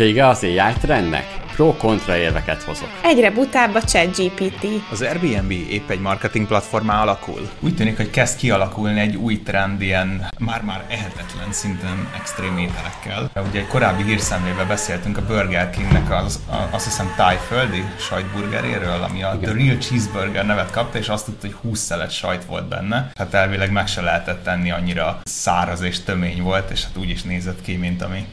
Vége 0.00 0.26
az 0.26 0.42
AI 0.42 0.72
trendnek? 0.80 1.24
Pro-kontra 1.54 2.16
érveket 2.16 2.62
hozok. 2.62 2.88
Egyre 3.02 3.30
butább 3.30 3.74
a 3.74 3.82
ChatGPT. 3.82 4.66
Az 4.90 5.02
Airbnb 5.02 5.50
épp 5.50 5.90
egy 5.90 6.00
marketing 6.00 6.46
platformá 6.46 7.02
alakul. 7.02 7.50
Úgy 7.60 7.74
tűnik, 7.74 7.96
hogy 7.96 8.10
kezd 8.10 8.38
kialakulni 8.38 9.00
egy 9.00 9.16
új 9.16 9.42
trend 9.42 9.82
ilyen 9.82 10.26
már-már 10.38 10.84
ehetetlen 10.88 11.52
szinten 11.52 12.08
extrém 12.16 12.58
ételekkel. 12.58 13.30
Ugye 13.48 13.60
egy 13.60 13.66
korábbi 13.66 14.02
hírszemlében 14.02 14.68
beszéltünk 14.68 15.16
a 15.16 15.26
Burger 15.26 15.70
Kingnek 15.70 16.10
az, 16.10 16.40
a, 16.50 16.68
azt 16.70 16.84
hiszem 16.84 17.12
tájföldi 17.16 17.84
sajtburgeréről, 17.98 19.02
ami 19.02 19.22
a 19.22 19.34
Igen. 19.38 19.54
The 19.54 19.64
Real 19.64 19.78
Cheeseburger 19.78 20.46
nevet 20.46 20.70
kapta, 20.70 20.98
és 20.98 21.08
azt 21.08 21.24
tudta, 21.24 21.46
hogy 21.46 21.56
20 21.56 21.80
szelet 21.80 22.10
sajt 22.10 22.44
volt 22.44 22.68
benne. 22.68 23.10
Hát 23.16 23.34
elvileg 23.34 23.72
meg 23.72 23.86
se 23.86 24.00
lehetett 24.00 24.44
tenni, 24.44 24.70
annyira 24.70 25.20
száraz 25.24 25.80
és 25.80 26.00
tömény 26.00 26.42
volt, 26.42 26.70
és 26.70 26.84
hát 26.84 26.96
úgy 26.96 27.10
is 27.10 27.22
nézett 27.22 27.62
ki, 27.62 27.76
mint 27.76 28.02
ami 28.02 28.26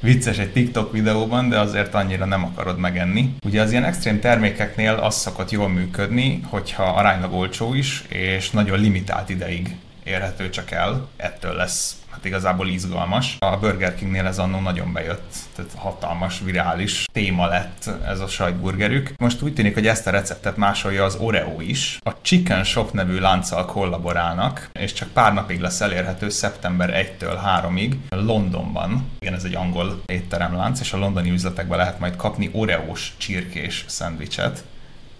vicces 0.00 0.38
egy 0.38 0.52
TikTok 0.52 0.92
videóban, 0.92 1.48
de 1.48 1.58
azért 1.58 1.94
annyira 1.94 2.24
nem 2.24 2.44
akarod 2.44 2.78
megenni. 2.78 3.34
Ugye 3.44 3.62
az 3.62 3.70
ilyen 3.70 3.84
extrém 3.84 4.20
termékeknél 4.20 4.94
az 4.94 5.14
szokott 5.14 5.50
jól 5.50 5.68
működni, 5.68 6.40
hogyha 6.48 6.82
aránylag 6.84 7.32
olcsó 7.32 7.74
is, 7.74 8.04
és 8.08 8.50
nagyon 8.50 8.80
limitált 8.80 9.28
ideig 9.28 9.76
érhető 10.04 10.50
csak 10.50 10.70
el, 10.70 11.08
ettől 11.16 11.54
lesz 11.54 11.96
hát 12.16 12.24
igazából 12.24 12.68
izgalmas. 12.68 13.36
A 13.38 13.56
Burger 13.56 13.94
Kingnél 13.94 14.26
ez 14.26 14.38
annó 14.38 14.60
nagyon 14.60 14.92
bejött, 14.92 15.34
tehát 15.54 15.70
hatalmas, 15.76 16.40
virális 16.44 17.06
téma 17.12 17.46
lett 17.46 17.90
ez 18.06 18.20
a 18.20 18.26
sajtburgerük. 18.26 19.12
Most 19.18 19.42
úgy 19.42 19.54
tűnik, 19.54 19.74
hogy 19.74 19.86
ezt 19.86 20.06
a 20.06 20.10
receptet 20.10 20.56
másolja 20.56 21.04
az 21.04 21.14
Oreo 21.14 21.60
is. 21.60 21.98
A 22.02 22.20
Chicken 22.20 22.64
Shop 22.64 22.92
nevű 22.92 23.18
lánccal 23.18 23.64
kollaborálnak, 23.64 24.68
és 24.72 24.92
csak 24.92 25.08
pár 25.08 25.34
napig 25.34 25.60
lesz 25.60 25.80
elérhető 25.80 26.28
szeptember 26.28 26.90
1-től 27.20 27.38
3-ig 27.46 27.94
Londonban. 28.08 29.10
Igen, 29.18 29.34
ez 29.34 29.44
egy 29.44 29.54
angol 29.54 30.02
étteremlánc, 30.06 30.80
és 30.80 30.92
a 30.92 30.98
londoni 30.98 31.30
üzletekben 31.30 31.78
lehet 31.78 31.98
majd 31.98 32.16
kapni 32.16 32.50
Oreós 32.52 33.14
csirkés 33.16 33.84
szendvicset. 33.88 34.64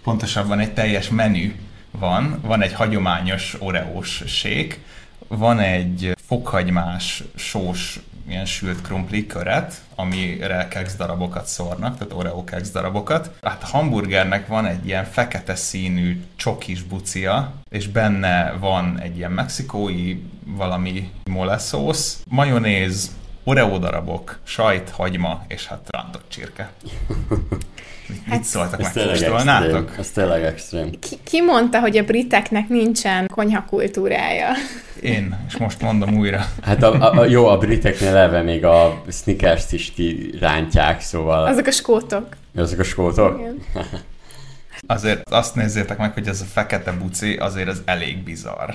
Pontosabban 0.03 0.59
egy 0.59 0.73
teljes 0.73 1.09
menü 1.09 1.53
van, 1.91 2.39
van 2.41 2.61
egy 2.61 2.73
hagyományos 2.73 3.55
oreós 3.59 4.23
sék, 4.25 4.79
van 5.27 5.59
egy 5.59 6.16
fokhagymás, 6.27 7.23
sós, 7.35 7.99
ilyen 8.27 8.45
sült 8.45 8.81
krumpli 8.81 9.27
köret, 9.27 9.81
amire 9.95 10.67
keks 10.67 10.95
darabokat 10.95 11.45
szórnak, 11.45 11.97
tehát 11.97 12.13
oreo 12.13 12.43
keks 12.43 12.71
darabokat. 12.71 13.31
Hát 13.41 13.63
hamburgernek 13.63 14.47
van 14.47 14.65
egy 14.65 14.85
ilyen 14.85 15.05
fekete 15.05 15.55
színű 15.55 16.23
csokis 16.35 16.83
bucia, 16.83 17.53
és 17.69 17.87
benne 17.87 18.53
van 18.59 18.99
egy 18.99 19.17
ilyen 19.17 19.31
mexikói 19.31 20.21
valami 20.45 21.09
moleszósz, 21.25 22.23
majonéz, 22.29 23.15
oreo 23.47 23.77
darabok, 23.77 24.39
sajt, 24.43 24.89
hagyma, 24.89 25.43
és 25.47 25.67
hát 25.67 25.87
rántott 25.89 26.23
csirke. 26.27 26.69
Mit, 28.07 28.21
hát, 28.25 28.37
mit 28.37 28.43
szóltak, 28.43 28.81
megkóstolnátok? 28.81 29.95
Ez 29.97 30.09
tényleg 30.09 30.43
extrém. 30.43 30.99
Ki, 30.99 31.15
ki 31.23 31.41
mondta, 31.41 31.79
hogy 31.79 31.97
a 31.97 32.03
briteknek 32.03 32.67
nincsen 32.67 33.27
konyhakultúrája? 33.27 34.47
Én, 35.01 35.37
és 35.47 35.57
most 35.57 35.81
mondom 35.81 36.17
újra. 36.17 36.45
Hát 36.61 36.83
a, 36.83 36.93
a, 36.93 37.19
a, 37.19 37.25
jó, 37.25 37.45
a 37.47 37.57
briteknél 37.57 38.09
eleve 38.09 38.41
még 38.41 38.65
a 38.65 39.03
sneakers 39.11 39.71
is 39.71 39.91
kirántják, 39.91 41.01
szóval... 41.01 41.45
Azok 41.45 41.67
a 41.67 41.71
skótok. 41.71 42.27
Azok 42.55 42.79
a 42.79 42.83
skótok? 42.83 43.39
Igen. 43.39 43.63
Azért 44.87 45.29
azt 45.29 45.55
nézzétek 45.55 45.97
meg, 45.97 46.13
hogy 46.13 46.27
ez 46.27 46.41
a 46.41 46.45
fekete 46.45 46.91
buci 46.91 47.35
azért 47.35 47.67
az 47.67 47.81
elég 47.85 48.23
bizarr. 48.23 48.69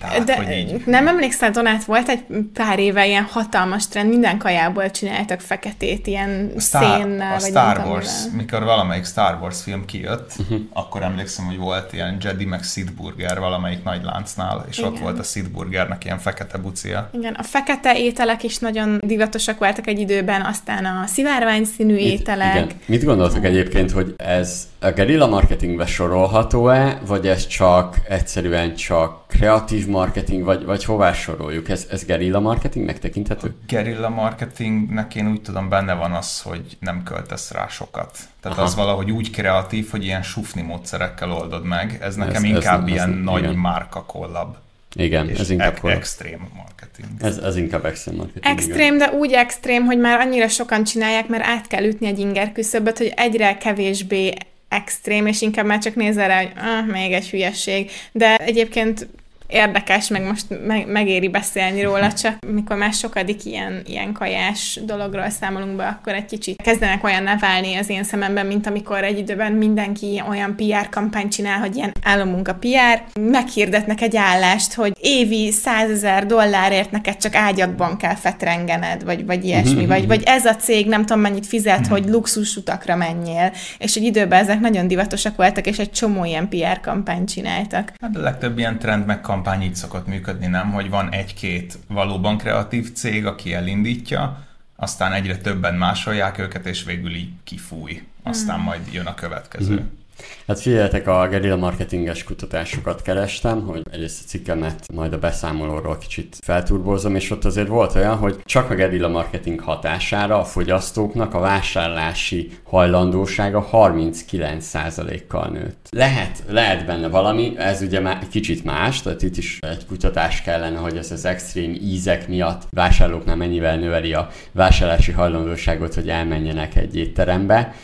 Tehát, 0.00 0.24
De 0.24 0.36
hogy 0.36 0.50
így... 0.50 0.82
nem 0.86 1.08
emlékszel, 1.08 1.50
Donát, 1.50 1.84
volt 1.84 2.08
egy 2.08 2.24
pár 2.54 2.78
éve 2.78 3.06
ilyen 3.06 3.24
hatalmas 3.30 3.88
trend, 3.88 4.08
minden 4.08 4.38
kajából 4.38 4.90
csináltak 4.90 5.40
feketét, 5.40 6.06
ilyen 6.06 6.52
Star, 6.58 6.82
szénnel. 6.82 7.34
A 7.34 7.40
vagy 7.40 7.50
Star 7.50 7.78
Wars, 7.86 8.08
amivel. 8.08 8.36
mikor 8.36 8.64
valamelyik 8.64 9.04
Star 9.04 9.38
Wars 9.40 9.62
film 9.62 9.84
kijött, 9.84 10.32
uh-huh. 10.38 10.60
akkor 10.72 11.02
emlékszem, 11.02 11.44
hogy 11.44 11.56
volt 11.56 11.92
ilyen 11.92 12.16
Jedi 12.20 12.44
meg 12.44 12.62
Sid 12.62 12.92
Burger 12.92 13.38
valamelyik 13.38 13.82
nagy 13.84 14.02
láncnál, 14.04 14.66
és 14.68 14.78
Igen. 14.78 14.90
ott 14.90 14.98
volt 14.98 15.18
a 15.18 15.22
Sid 15.22 15.48
Burgernek 15.50 16.04
ilyen 16.04 16.18
fekete 16.18 16.58
bucia. 16.58 17.10
Igen, 17.12 17.34
a 17.34 17.42
fekete 17.42 17.98
ételek 17.98 18.42
is 18.42 18.58
nagyon 18.58 18.98
divatosak 19.06 19.58
voltak 19.58 19.86
egy 19.86 19.98
időben, 19.98 20.42
aztán 20.42 20.84
a 20.84 21.06
szivárvány 21.06 21.64
színű 21.64 21.94
Mit, 21.94 22.04
ételek. 22.04 22.54
Igen. 22.54 22.68
Mit 22.86 23.04
gondoltak 23.04 23.44
egyébként, 23.44 23.90
hogy 23.90 24.14
ez 24.16 24.68
a 24.82 24.90
gerilla 24.90 25.26
marketingbe 25.26 25.86
sorolható-e, 25.86 27.00
vagy 27.06 27.26
ez 27.26 27.46
csak 27.46 27.96
egyszerűen 28.08 28.74
csak 28.74 29.28
kreatív 29.28 29.86
marketing, 29.86 30.44
vagy, 30.44 30.64
vagy 30.64 30.84
hová 30.84 31.12
soroljuk? 31.12 31.68
Ez, 31.68 31.86
ez 31.90 32.04
gerilla 32.04 32.40
marketingnek 32.40 32.98
tekinthető? 32.98 33.48
A 33.48 33.64
gerilla 33.66 34.08
marketingnek 34.08 35.14
én 35.14 35.30
úgy 35.30 35.42
tudom 35.42 35.68
benne 35.68 35.94
van 35.94 36.12
az, 36.12 36.40
hogy 36.40 36.76
nem 36.80 37.02
költesz 37.02 37.50
rá 37.50 37.68
sokat. 37.68 38.18
Tehát 38.40 38.58
Aha. 38.58 38.66
az 38.66 38.74
valahogy 38.74 39.10
úgy 39.10 39.30
kreatív, 39.30 39.90
hogy 39.90 40.04
ilyen 40.04 40.22
sufni 40.22 40.62
módszerekkel 40.62 41.32
oldod 41.32 41.64
meg. 41.64 41.98
Ez 42.02 42.14
nekem 42.14 42.34
ez, 42.34 42.42
inkább 42.42 42.82
ez, 42.82 42.88
ilyen 42.88 43.10
ez, 43.10 43.24
nagy 43.24 43.42
igen. 43.42 43.54
márka 43.54 44.02
kollab. 44.02 44.56
Igen, 44.94 45.28
és 45.28 45.38
ez 45.38 45.50
inkább 45.50 45.78
e- 45.84 45.88
extrém 45.88 46.48
marketing. 46.56 47.08
Ez, 47.20 47.36
ez 47.36 47.56
inkább 47.56 47.84
extrém 47.84 48.16
marketing. 48.16 48.44
Extrém, 48.44 48.94
igen. 48.94 48.98
de 48.98 49.16
úgy 49.16 49.32
extrém, 49.32 49.84
hogy 49.84 49.98
már 49.98 50.20
annyira 50.20 50.48
sokan 50.48 50.84
csinálják, 50.84 51.28
mert 51.28 51.44
át 51.44 51.66
kell 51.66 51.84
ütni 51.84 52.06
egy 52.06 52.18
inger 52.18 52.52
küszöböt, 52.52 52.98
hogy 52.98 53.12
egyre 53.16 53.56
kevésbé 53.56 54.34
extrém, 54.70 55.26
és 55.26 55.40
inkább 55.40 55.66
már 55.66 55.78
csak 55.78 55.94
nézel 55.94 56.28
rá, 56.28 56.38
hogy 56.38 56.52
ah, 56.56 56.86
még 56.86 57.12
egy 57.12 57.30
hülyesség. 57.30 57.90
De 58.12 58.36
egyébként 58.36 59.08
érdekes, 59.50 60.08
meg 60.08 60.22
most 60.22 60.46
meg, 60.66 60.86
megéri 60.86 61.28
beszélni 61.28 61.82
róla, 61.82 62.12
csak 62.12 62.36
mikor 62.46 62.76
már 62.76 62.92
sokadik 62.92 63.44
ilyen, 63.44 63.82
ilyen 63.86 64.12
kajás 64.12 64.80
dologról 64.84 65.30
számolunk 65.30 65.76
be, 65.76 65.86
akkor 65.86 66.12
egy 66.12 66.24
kicsit 66.24 66.62
kezdenek 66.62 67.04
olyan 67.04 67.36
válni 67.40 67.76
az 67.76 67.88
én 67.88 68.04
szememben, 68.04 68.46
mint 68.46 68.66
amikor 68.66 69.04
egy 69.04 69.18
időben 69.18 69.52
mindenki 69.52 70.22
olyan 70.28 70.56
PR 70.56 70.88
kampányt 70.88 71.32
csinál, 71.32 71.58
hogy 71.58 71.76
ilyen 71.76 71.92
állomunka 72.02 72.54
PR, 72.54 73.20
meghirdetnek 73.20 74.00
egy 74.00 74.16
állást, 74.16 74.74
hogy 74.74 74.92
évi 75.00 75.50
százezer 75.50 76.26
dollárért 76.26 76.90
neked 76.90 77.16
csak 77.16 77.34
ágyadban 77.34 77.96
kell 77.96 78.14
fetrengened, 78.14 79.04
vagy, 79.04 79.26
vagy 79.26 79.44
ilyesmi, 79.44 79.86
vagy, 79.86 80.06
vagy 80.06 80.22
ez 80.24 80.44
a 80.44 80.56
cég 80.56 80.86
nem 80.86 81.06
tudom 81.06 81.22
mennyit 81.22 81.46
fizet, 81.46 81.86
hogy 81.86 82.08
luxus 82.08 82.56
utakra 82.56 82.96
menjél, 82.96 83.52
és 83.78 83.96
egy 83.96 84.02
időben 84.02 84.40
ezek 84.40 84.60
nagyon 84.60 84.88
divatosak 84.88 85.36
voltak, 85.36 85.66
és 85.66 85.78
egy 85.78 85.90
csomó 85.90 86.24
ilyen 86.24 86.48
PR 86.48 86.80
kampányt 86.80 87.32
csináltak. 87.32 87.92
Hát 88.00 88.16
a 88.16 88.20
legtöbb 88.20 88.58
ilyen 88.58 88.78
trend 88.78 89.06
meg 89.06 89.20
kampány 89.20 89.39
így 89.62 89.74
szokott 89.74 90.06
működni, 90.06 90.46
nem? 90.46 90.72
Hogy 90.72 90.90
van 90.90 91.10
egy-két 91.12 91.78
valóban 91.86 92.38
kreatív 92.38 92.92
cég, 92.92 93.26
aki 93.26 93.54
elindítja, 93.54 94.46
aztán 94.76 95.12
egyre 95.12 95.36
többen 95.36 95.74
másolják 95.74 96.38
őket, 96.38 96.66
és 96.66 96.84
végül 96.84 97.14
így 97.14 97.30
kifúj. 97.44 98.02
Aztán 98.22 98.60
mm. 98.60 98.62
majd 98.62 98.92
jön 98.92 99.06
a 99.06 99.14
következő. 99.14 99.74
Mm. 99.74 99.99
Hát 100.46 100.60
figyeljetek, 100.60 101.06
a 101.06 101.28
gerilla 101.28 101.56
marketinges 101.56 102.24
kutatásokat 102.24 103.02
kerestem, 103.02 103.66
hogy 103.66 103.82
egyrészt 103.90 104.22
a 104.24 104.28
cikkemet 104.28 104.92
majd 104.92 105.12
a 105.12 105.18
beszámolóról 105.18 105.98
kicsit 105.98 106.36
felturbozom, 106.42 107.14
és 107.14 107.30
ott 107.30 107.44
azért 107.44 107.68
volt 107.68 107.94
olyan, 107.94 108.16
hogy 108.16 108.38
csak 108.44 108.70
a 108.70 108.74
gerilla 108.74 109.08
marketing 109.08 109.60
hatására 109.60 110.38
a 110.38 110.44
fogyasztóknak 110.44 111.34
a 111.34 111.40
vásárlási 111.40 112.50
hajlandósága 112.64 113.68
39%-kal 113.72 115.48
nőtt. 115.48 115.88
Lehet, 115.90 116.42
lehet 116.48 116.86
benne 116.86 117.08
valami, 117.08 117.52
ez 117.56 117.82
ugye 117.82 118.00
már 118.00 118.28
kicsit 118.30 118.64
más, 118.64 119.02
tehát 119.02 119.22
itt 119.22 119.36
is 119.36 119.58
egy 119.60 119.86
kutatás 119.86 120.42
kellene, 120.42 120.78
hogy 120.78 120.96
ez 120.96 121.10
az 121.10 121.24
extrém 121.24 121.78
ízek 121.82 122.28
miatt 122.28 122.62
vásárlóknál 122.70 123.36
mennyivel 123.36 123.76
növeli 123.76 124.14
a 124.14 124.28
vásárlási 124.52 125.12
hajlandóságot, 125.12 125.94
hogy 125.94 126.08
elmenjenek 126.08 126.76
egy 126.76 126.96
étterembe. 126.96 127.74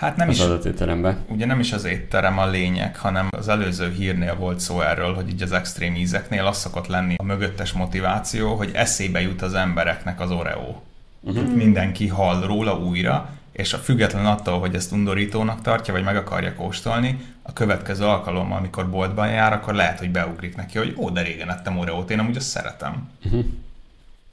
Hát 0.00 0.16
nem 0.16 0.28
az 0.28 0.34
is, 0.34 0.42
adott 0.42 0.64
étterembe. 0.64 1.16
Ugye 1.28 1.46
nem 1.46 1.60
is 1.60 1.72
az 1.72 1.84
étterem 1.84 2.38
a 2.38 2.46
lényeg, 2.46 2.96
hanem 2.96 3.28
az 3.30 3.48
előző 3.48 3.90
hírnél 3.90 4.36
volt 4.36 4.60
szó 4.60 4.80
erről, 4.80 5.14
hogy 5.14 5.28
így 5.28 5.42
az 5.42 5.52
extrém 5.52 5.94
ízeknél 5.94 6.46
az 6.46 6.56
szokott 6.56 6.86
lenni 6.86 7.14
a 7.18 7.22
mögöttes 7.22 7.72
motiváció, 7.72 8.54
hogy 8.54 8.70
eszébe 8.72 9.20
jut 9.20 9.42
az 9.42 9.54
embereknek 9.54 10.20
az 10.20 10.30
Oreo. 10.30 10.80
Uh-huh. 11.20 11.54
Mindenki 11.54 12.08
hall 12.08 12.40
róla 12.46 12.78
újra, 12.78 13.30
és 13.52 13.72
a 13.72 13.78
független 13.78 14.26
attól, 14.26 14.58
hogy 14.58 14.74
ezt 14.74 14.92
undorítónak 14.92 15.62
tartja, 15.62 15.92
vagy 15.92 16.04
meg 16.04 16.16
akarja 16.16 16.54
kóstolni, 16.54 17.18
a 17.42 17.52
következő 17.52 18.04
alkalommal, 18.04 18.58
amikor 18.58 18.90
boltban 18.90 19.28
jár, 19.28 19.52
akkor 19.52 19.74
lehet, 19.74 19.98
hogy 19.98 20.10
beugrik 20.10 20.56
neki, 20.56 20.78
hogy 20.78 20.94
ó, 20.96 21.10
de 21.10 21.22
régen 21.22 21.50
ettem 21.50 21.78
Oreót, 21.78 22.10
én 22.10 22.18
amúgy 22.18 22.36
azt 22.36 22.48
szeretem. 22.48 23.08
Uh-huh. 23.24 23.44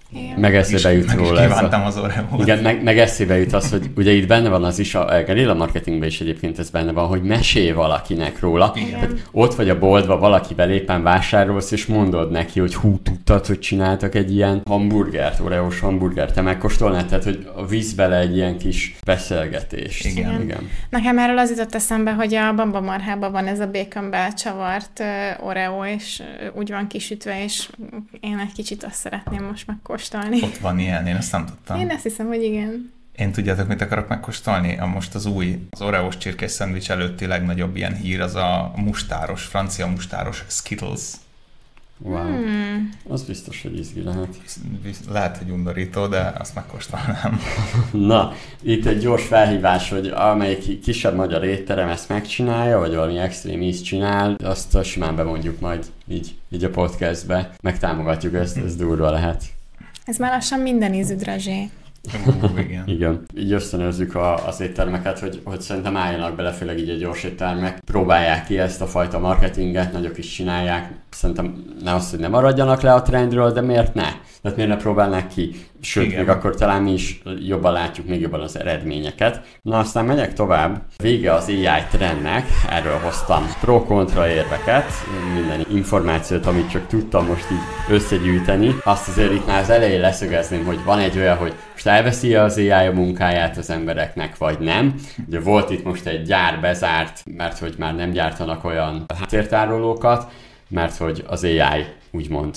Igen. 0.10 0.40
Meg 0.40 0.56
eszébe 0.56 0.94
jut 0.94 1.08
meg 1.08 1.18
róla. 1.18 1.42
ez 1.42 1.52
a... 1.52 1.86
az 1.86 1.98
Oreo-t. 1.98 2.42
Igen, 2.42 2.60
meg, 2.60 2.84
meg 2.84 3.00
eszébe 3.00 3.38
jut 3.38 3.54
az, 3.54 3.72
hogy 3.72 3.90
ugye 3.96 4.12
itt 4.12 4.28
benne 4.28 4.50
van 4.50 4.64
az 4.64 4.80
is, 4.80 4.96
a 4.96 5.06
guerrilla 5.06 5.54
marketingben 5.54 6.08
is 6.08 6.22
egyébként 6.22 6.60
ez 6.60 6.70
benne 6.70 6.92
van, 6.92 7.08
hogy 7.08 7.22
mesél 7.22 7.76
valakinek 7.76 8.40
róla. 8.40 8.74
Igen. 8.76 8.90
Tehát 8.90 9.30
ott 9.32 9.56
vagy 9.56 9.70
a 9.70 9.80
boltba, 9.80 10.18
valakivel 10.18 10.72
éppen 10.72 11.04
vásárolsz, 11.04 11.72
és 11.72 11.86
mondod 11.86 12.32
neki, 12.32 12.60
hogy 12.60 12.76
hú, 12.76 13.00
tudtad, 13.04 13.46
hogy 13.46 13.60
csináltak 13.60 14.16
egy 14.16 14.34
ilyen 14.34 14.62
hamburgert, 14.66 15.40
Oreos 15.40 15.80
hamburgert, 15.80 16.34
te 16.34 16.42
megkóstolnád? 16.42 17.06
Tehát, 17.06 17.24
hogy 17.24 17.50
a 17.56 17.66
víz 17.66 17.94
bele 17.94 18.18
egy 18.18 18.36
ilyen 18.36 18.58
kis 18.58 18.96
beszélgetést. 19.06 20.06
Igen. 20.06 20.30
Igen. 20.30 20.42
Igen. 20.42 20.70
Nekem 20.90 21.18
erről 21.20 21.38
az 21.38 21.50
jutott 21.50 21.76
eszembe, 21.76 22.12
hogy 22.12 22.36
a 22.36 22.54
Bamba 22.54 22.82
Marhában 22.82 23.32
van 23.32 23.48
ez 23.48 23.60
a 23.60 23.68
békönbe 23.68 24.34
csavart 24.34 25.00
uh, 25.00 25.48
Oreo, 25.48 25.86
és 25.86 26.20
uh, 26.20 26.58
úgy 26.58 26.72
van 26.72 26.88
kisütve, 26.88 27.44
és 27.44 27.70
én 28.20 28.38
egy 28.38 28.54
kicsit 28.54 28.84
azt 28.84 28.96
szeretném 28.96 29.44
most 29.44 29.68
megkóstolni 29.68 29.96
megkóstolni. 29.98 30.44
Ott 30.44 30.58
van 30.58 30.80
ilyen, 30.80 31.08
én 31.08 31.16
ezt 31.16 31.32
nem 31.32 31.46
tudtam. 31.46 31.80
Én 31.80 31.90
azt 31.90 32.04
hiszem, 32.04 32.28
hogy 32.28 32.44
igen. 32.44 32.92
Én 33.16 33.32
tudjátok, 33.32 33.68
mit 33.68 33.82
akarok 33.82 34.08
megkóstolni? 34.08 34.78
A 34.78 34.86
most 34.86 35.16
az 35.16 35.26
új, 35.26 35.68
az 35.70 35.82
Oreos 35.82 36.18
csirkés 36.18 36.52
szendvics 36.52 36.92
előtti 36.92 37.26
legnagyobb 37.26 37.76
ilyen 37.76 37.96
hír, 37.96 38.22
az 38.22 38.36
a 38.36 38.72
mustáros, 38.76 39.44
francia 39.44 39.88
mustáros 39.88 40.44
Skittles. 40.48 41.02
Wow. 42.00 42.24
Hmm. 42.24 42.90
Az 43.10 43.24
biztos, 43.24 43.62
hogy 43.62 43.80
izgi 43.80 44.04
lehet. 44.04 44.28
Lehet, 45.10 45.38
hogy 45.38 45.50
undorító, 45.50 46.08
de 46.08 46.34
azt 46.38 46.56
megkóstolnám. 46.56 47.40
Na, 47.92 48.34
itt 48.62 48.86
egy 48.86 49.00
gyors 49.00 49.26
felhívás, 49.26 49.90
hogy 49.90 50.08
amelyik 50.08 50.80
kisebb 50.80 51.16
magyar 51.16 51.44
étterem 51.44 51.90
ezt 51.90 52.10
megcsinálja, 52.10 52.80
vagy 52.80 52.96
valami 52.96 53.18
extrém 53.18 53.62
ízt 53.62 53.84
csinál, 53.84 54.36
azt 54.44 54.84
simán 54.84 55.16
bemondjuk 55.16 55.60
majd 55.60 55.86
így, 56.08 56.36
így 56.50 56.64
a 56.64 56.70
podcastbe. 56.70 57.54
Megtámogatjuk 57.62 58.34
ezt, 58.34 58.58
ez 58.58 58.76
durva 58.76 59.10
lehet. 59.10 59.44
Ez 60.08 60.18
már 60.18 60.32
lassan 60.32 60.60
minden 60.60 60.94
ízű 60.94 61.16
drazsé. 61.16 61.70
Uh, 62.26 62.60
igen. 62.68 62.84
igen. 62.86 63.26
Így 63.38 63.52
ösztönözzük 63.52 64.16
a, 64.16 64.48
az 64.48 64.62
éttermeket, 64.62 65.20
hogy, 65.20 65.42
hogy 65.44 65.62
szerintem 65.62 65.98
álljanak 65.98 66.36
bele, 66.36 66.52
főleg 66.52 66.80
így 66.80 66.90
a 66.90 66.96
gyors 66.96 67.24
éttermek, 67.24 67.80
próbálják 67.80 68.46
ki 68.46 68.60
ezt 68.60 68.82
a 68.82 68.86
fajta 68.86 69.20
marketinget, 69.20 69.92
nagyok 69.92 70.18
is 70.18 70.28
csinálják. 70.28 70.92
Szerintem 71.10 71.76
nem 71.84 71.96
azt, 71.96 72.10
hogy 72.10 72.20
ne 72.20 72.28
maradjanak 72.28 72.82
le 72.82 72.94
a 72.94 73.02
trendről, 73.02 73.52
de 73.52 73.62
miért 73.62 73.94
ne? 73.94 74.08
Tehát 74.42 74.58
miért 74.58 74.72
ne 74.72 74.78
próbálnák 74.78 75.28
ki? 75.28 75.56
Sőt, 75.82 76.06
Igen. 76.06 76.20
még 76.20 76.30
akkor 76.30 76.56
talán 76.56 76.82
mi 76.82 76.94
is 76.94 77.22
jobban 77.48 77.74
látjuk, 77.74 78.08
még 78.08 78.22
jobban 78.22 78.42
az 78.42 78.60
eredményeket. 78.60 79.42
Na 79.62 79.78
aztán 79.78 80.06
megyek 80.06 80.34
tovább. 80.34 80.82
Vége 80.98 81.34
az 81.34 81.48
AI 81.48 81.84
trendnek, 81.92 82.46
erről 82.70 82.98
hoztam 82.98 83.44
pro-kontra 83.62 84.30
érveket, 84.30 84.92
minden 85.34 85.66
információt, 85.74 86.46
amit 86.46 86.70
csak 86.70 86.88
tudtam 86.88 87.26
most 87.26 87.46
így 87.52 87.96
összegyűjteni. 87.96 88.76
Azt 88.84 89.08
azért 89.08 89.32
itt 89.32 89.48
már 89.48 89.62
az 89.62 89.70
elején 89.70 90.00
leszögezném, 90.00 90.66
hogy 90.66 90.84
van 90.84 91.00
egy 91.00 91.18
olyan, 91.18 91.38
hogy 91.38 91.54
most 91.72 91.88
elveszi 91.98 92.36
az 92.36 92.58
AI 92.58 92.72
a 92.72 92.92
munkáját 92.92 93.58
az 93.58 93.70
embereknek, 93.70 94.38
vagy 94.38 94.60
nem. 94.60 94.96
Ugye 95.28 95.40
volt 95.40 95.70
itt 95.70 95.84
most 95.84 96.06
egy 96.06 96.22
gyár 96.22 96.60
bezárt, 96.60 97.24
mert 97.38 97.58
hogy 97.58 97.76
már 97.78 97.96
nem 97.96 98.12
gyártanak 98.12 98.64
olyan 98.64 99.06
háttértárolókat, 99.20 100.32
mert 100.70 100.98
hogy 100.98 101.24
az 101.28 101.44
AI 101.44 101.86
úgymond 102.12 102.56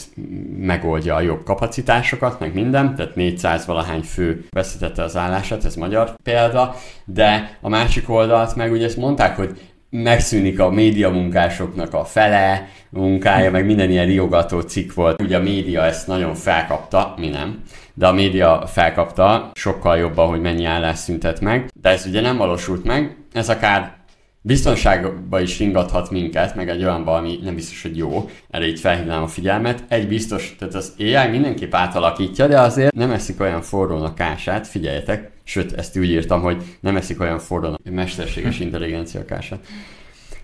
megoldja 0.56 1.14
a 1.14 1.20
jobb 1.20 1.44
kapacitásokat, 1.44 2.40
meg 2.40 2.54
minden, 2.54 2.94
tehát 2.94 3.14
400 3.14 3.66
valahány 3.66 4.02
fő 4.02 4.46
veszítette 4.50 5.02
az 5.02 5.16
állását, 5.16 5.64
ez 5.64 5.74
magyar 5.74 6.14
példa, 6.22 6.74
de 7.04 7.58
a 7.60 7.68
másik 7.68 8.10
oldalt 8.10 8.56
meg 8.56 8.72
ugye 8.72 8.84
ezt 8.84 8.96
mondták, 8.96 9.36
hogy 9.36 9.60
megszűnik 9.90 10.60
a 10.60 10.70
média 10.70 11.10
munkásoknak 11.10 11.94
a 11.94 12.04
fele 12.04 12.68
munkája, 12.90 13.50
meg 13.50 13.66
minden 13.66 13.90
ilyen 13.90 14.06
riogató 14.06 14.60
cikk 14.60 14.92
volt. 14.94 15.22
Ugye 15.22 15.36
a 15.36 15.42
média 15.42 15.82
ezt 15.82 16.06
nagyon 16.06 16.34
felkapta, 16.34 17.14
mi 17.16 17.28
nem, 17.28 17.62
de 18.00 18.06
a 18.06 18.12
média 18.12 18.66
felkapta 18.66 19.50
sokkal 19.54 19.96
jobban, 19.96 20.28
hogy 20.28 20.40
mennyi 20.40 20.64
állás 20.64 20.98
szüntet 20.98 21.40
meg, 21.40 21.70
de 21.80 21.88
ez 21.88 22.06
ugye 22.06 22.20
nem 22.20 22.36
valósult 22.36 22.84
meg, 22.84 23.16
ez 23.32 23.48
akár 23.48 23.96
biztonságba 24.40 25.40
is 25.40 25.58
ringathat 25.58 26.10
minket, 26.10 26.54
meg 26.54 26.68
egy 26.68 26.82
olyanba, 26.82 27.14
ami 27.14 27.38
nem 27.42 27.54
biztos, 27.54 27.82
hogy 27.82 27.96
jó, 27.96 28.30
erre 28.50 28.66
így 28.66 28.80
felhívnám 28.80 29.22
a 29.22 29.26
figyelmet. 29.26 29.84
Egy 29.88 30.08
biztos, 30.08 30.56
tehát 30.58 30.74
az 30.74 30.94
AI 30.98 31.28
mindenképp 31.30 31.74
átalakítja, 31.74 32.46
de 32.46 32.60
azért 32.60 32.94
nem 32.94 33.10
eszik 33.10 33.40
olyan 33.40 33.62
forrón 33.62 34.02
a 34.02 34.14
kását, 34.14 34.66
figyeljetek, 34.66 35.30
sőt, 35.44 35.72
ezt 35.72 35.98
úgy 35.98 36.10
írtam, 36.10 36.42
hogy 36.42 36.62
nem 36.80 36.96
eszik 36.96 37.20
olyan 37.20 37.38
forrón 37.38 37.74
a 37.84 37.90
mesterséges 37.90 38.60
intelligencia 38.60 39.24
kását. 39.24 39.66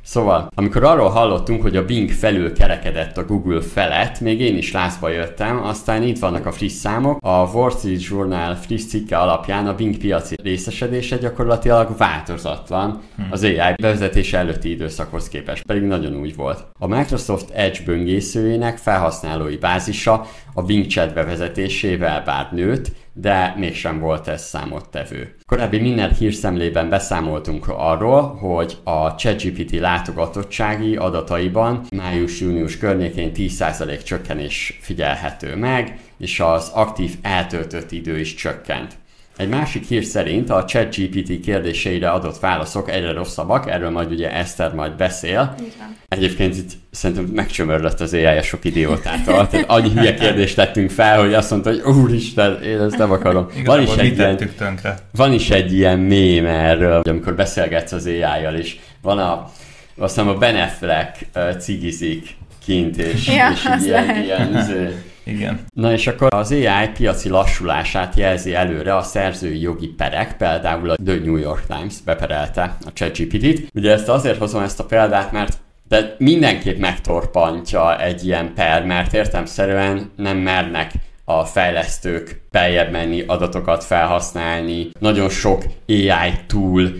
Szóval, 0.06 0.48
amikor 0.54 0.84
arról 0.84 1.08
hallottunk, 1.08 1.62
hogy 1.62 1.76
a 1.76 1.84
Bing 1.84 2.10
felül 2.10 2.52
kerekedett 2.52 3.16
a 3.16 3.24
Google 3.24 3.60
felett, 3.60 4.20
még 4.20 4.40
én 4.40 4.56
is 4.56 4.72
lázba 4.72 5.08
jöttem, 5.08 5.62
aztán 5.64 6.02
itt 6.02 6.18
vannak 6.18 6.46
a 6.46 6.52
friss 6.52 6.72
számok. 6.72 7.18
A 7.22 7.50
Wall 7.52 7.70
Street 7.70 8.04
Journal 8.04 8.54
friss 8.54 8.84
cikke 8.84 9.18
alapján 9.18 9.66
a 9.66 9.74
Bing 9.74 9.96
piaci 9.96 10.34
részesedése 10.42 11.16
gyakorlatilag 11.16 11.96
változatlan 11.96 13.00
hmm. 13.16 13.28
az 13.30 13.42
AI 13.42 13.74
bevezetése 13.76 14.38
előtti 14.38 14.70
időszakhoz 14.70 15.28
képest, 15.28 15.62
pedig 15.62 15.82
nagyon 15.82 16.16
úgy 16.16 16.36
volt. 16.36 16.64
A 16.78 16.86
Microsoft 16.86 17.50
Edge 17.50 17.78
böngészőjének 17.84 18.76
felhasználói 18.76 19.56
bázisa 19.56 20.26
a 20.54 20.62
Bing 20.62 20.86
chat 20.86 21.14
bevezetésével 21.14 22.22
bár 22.24 22.48
nőtt, 22.52 22.90
de 23.18 23.54
mégsem 23.56 23.98
volt 23.98 24.28
ez 24.28 24.42
számottevő. 24.42 25.34
Korábbi 25.46 25.78
minden 25.78 26.12
hírszemlében 26.12 26.88
beszámoltunk 26.88 27.68
arról, 27.68 28.22
hogy 28.22 28.78
a 28.84 29.14
ChatGPT 29.14 29.70
látogatottsági 29.70 30.96
adataiban 30.96 31.86
május-június 31.96 32.78
környékén 32.78 33.30
10% 33.34 34.02
csökkenés 34.02 34.78
figyelhető 34.80 35.56
meg, 35.56 35.98
és 36.18 36.40
az 36.40 36.70
aktív 36.74 37.14
eltöltött 37.22 37.90
idő 37.90 38.18
is 38.18 38.34
csökkent. 38.34 38.94
Egy 39.36 39.48
másik 39.48 39.84
hír 39.84 40.04
szerint 40.04 40.50
a 40.50 40.64
ChatGPT 40.64 41.40
kérdéseire 41.40 42.10
adott 42.10 42.38
válaszok 42.38 42.90
egyre 42.90 43.12
rosszabbak, 43.12 43.70
erről 43.70 43.90
majd 43.90 44.10
ugye 44.10 44.32
Eszter 44.32 44.74
majd 44.74 44.92
beszél. 44.92 45.54
Igen. 45.58 45.96
Egyébként 46.08 46.56
itt 46.56 46.70
szerintem 46.90 47.24
megcsömörlött 47.24 48.00
az 48.00 48.12
ai 48.12 48.42
sok 48.42 48.64
idiótától. 48.64 49.48
Tehát 49.48 49.70
annyi 49.70 49.90
hülye 49.90 50.14
kérdést 50.14 50.56
tettünk 50.56 50.90
fel, 50.90 51.20
hogy 51.20 51.34
azt 51.34 51.50
mondta, 51.50 51.70
hogy 51.70 51.80
úristen, 51.80 52.62
én 52.62 52.80
ezt 52.80 52.98
nem 52.98 53.10
akarom. 53.10 53.46
van 53.64 53.82
is, 53.82 53.96
egy 53.96 54.18
ilyen, 54.18 54.36
tönkre. 54.58 54.98
van 55.12 55.32
is 55.32 55.50
egy 55.50 55.72
ilyen 55.72 55.98
mém 55.98 56.46
erről, 56.46 56.96
hogy 56.96 57.08
amikor 57.08 57.34
beszélgetsz 57.34 57.92
az 57.92 58.06
AI-jal 58.06 58.54
is. 58.54 58.78
Van 59.02 59.18
a, 59.18 59.50
azt 59.96 60.14
hiszem 60.14 60.28
a 60.28 60.34
Ben 60.34 60.56
Affleck 60.56 61.26
uh, 61.34 61.56
cigizik 61.56 62.36
kint, 62.64 62.96
és, 62.96 63.28
ja, 63.28 63.50
és 63.54 63.84
ilyen, 63.84 64.22
ilyen, 64.22 64.56
izé, 64.58 64.94
igen. 65.26 65.64
Na 65.74 65.92
és 65.92 66.06
akkor 66.06 66.34
az 66.34 66.52
AI 66.52 66.88
piaci 66.94 67.28
lassulását 67.28 68.16
jelzi 68.16 68.54
előre 68.54 68.96
a 68.96 69.02
szerzői 69.02 69.60
jogi 69.60 69.86
perek, 69.86 70.36
például 70.36 70.90
a 70.90 70.96
The 71.04 71.14
New 71.24 71.36
York 71.36 71.66
Times 71.66 71.94
beperelte 72.04 72.76
a 72.86 72.92
ChatGPT-t. 72.92 73.68
Ugye 73.74 73.92
ezt 73.92 74.08
azért 74.08 74.38
hozom 74.38 74.62
ezt 74.62 74.80
a 74.80 74.84
példát, 74.84 75.32
mert 75.32 75.58
de 75.88 76.14
mindenképp 76.18 76.78
megtorpantja 76.78 78.00
egy 78.00 78.26
ilyen 78.26 78.54
per, 78.54 78.84
mert 78.84 79.14
értemszerűen 79.14 80.10
nem 80.16 80.36
mernek 80.36 80.92
a 81.24 81.44
fejlesztők 81.44 82.40
beljebb 82.50 82.90
menni, 82.90 83.24
adatokat 83.26 83.84
felhasználni. 83.84 84.90
Nagyon 84.98 85.28
sok 85.28 85.64
AI 85.88 86.32
tool 86.46 86.90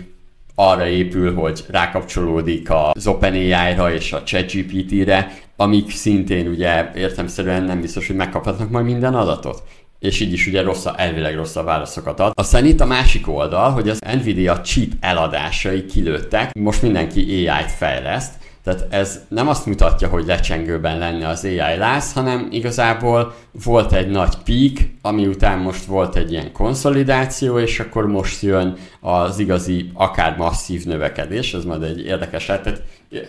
arra 0.59 0.87
épül, 0.87 1.35
hogy 1.35 1.65
rákapcsolódik 1.69 2.69
az 2.71 3.07
OpenAI-ra 3.07 3.93
és 3.93 4.13
a 4.13 4.23
ChatGPT-re, 4.23 5.33
amik 5.57 5.91
szintén 5.91 6.49
ugye 6.49 6.91
értemszerűen 6.95 7.63
nem 7.63 7.81
biztos, 7.81 8.07
hogy 8.07 8.17
megkaphatnak 8.17 8.71
majd 8.71 8.85
minden 8.85 9.15
adatot. 9.15 9.63
És 9.99 10.21
így 10.21 10.33
is 10.33 10.47
ugye 10.47 10.63
rossz, 10.63 10.87
elvileg 10.97 11.37
rossz 11.37 11.57
a 11.57 11.63
válaszokat 11.63 12.21
ad. 12.21 12.33
Aztán 12.35 12.65
itt 12.65 12.81
a 12.81 12.87
másik 12.87 13.29
oldal, 13.29 13.71
hogy 13.71 13.89
az 13.89 13.99
Nvidia 13.99 14.61
chip 14.61 14.93
eladásai 15.01 15.85
kilőttek, 15.85 16.55
most 16.55 16.83
mindenki 16.83 17.49
AI-t 17.49 17.71
fejleszt, 17.71 18.33
tehát 18.67 18.87
ez 18.91 19.21
nem 19.29 19.49
azt 19.49 19.67
mutatja, 19.67 20.09
hogy 20.09 20.27
lecsengőben 20.27 20.99
lenne 20.99 21.29
az 21.29 21.45
AI 21.45 21.77
láz, 21.79 22.13
hanem 22.13 22.49
igazából 22.51 23.35
volt 23.65 23.93
egy 23.93 24.09
nagy 24.09 24.35
peak, 24.45 24.89
ami 25.03 25.27
után 25.27 25.59
most 25.59 25.85
volt 25.85 26.17
egy 26.17 26.33
ilyen 26.33 26.53
konszolidáció, 26.53 27.59
és 27.59 27.81
akkor 27.81 28.07
most 28.07 28.43
jön 28.43 28.77
az 29.01 29.39
igazi, 29.39 29.91
akár 29.95 30.37
masszív 30.37 30.85
növekedés, 30.85 31.55
ez 31.55 31.65
majd 31.65 31.83
egy 31.83 32.05
érdekes 32.05 32.47
hát, 32.47 32.63
tehát 32.63 32.83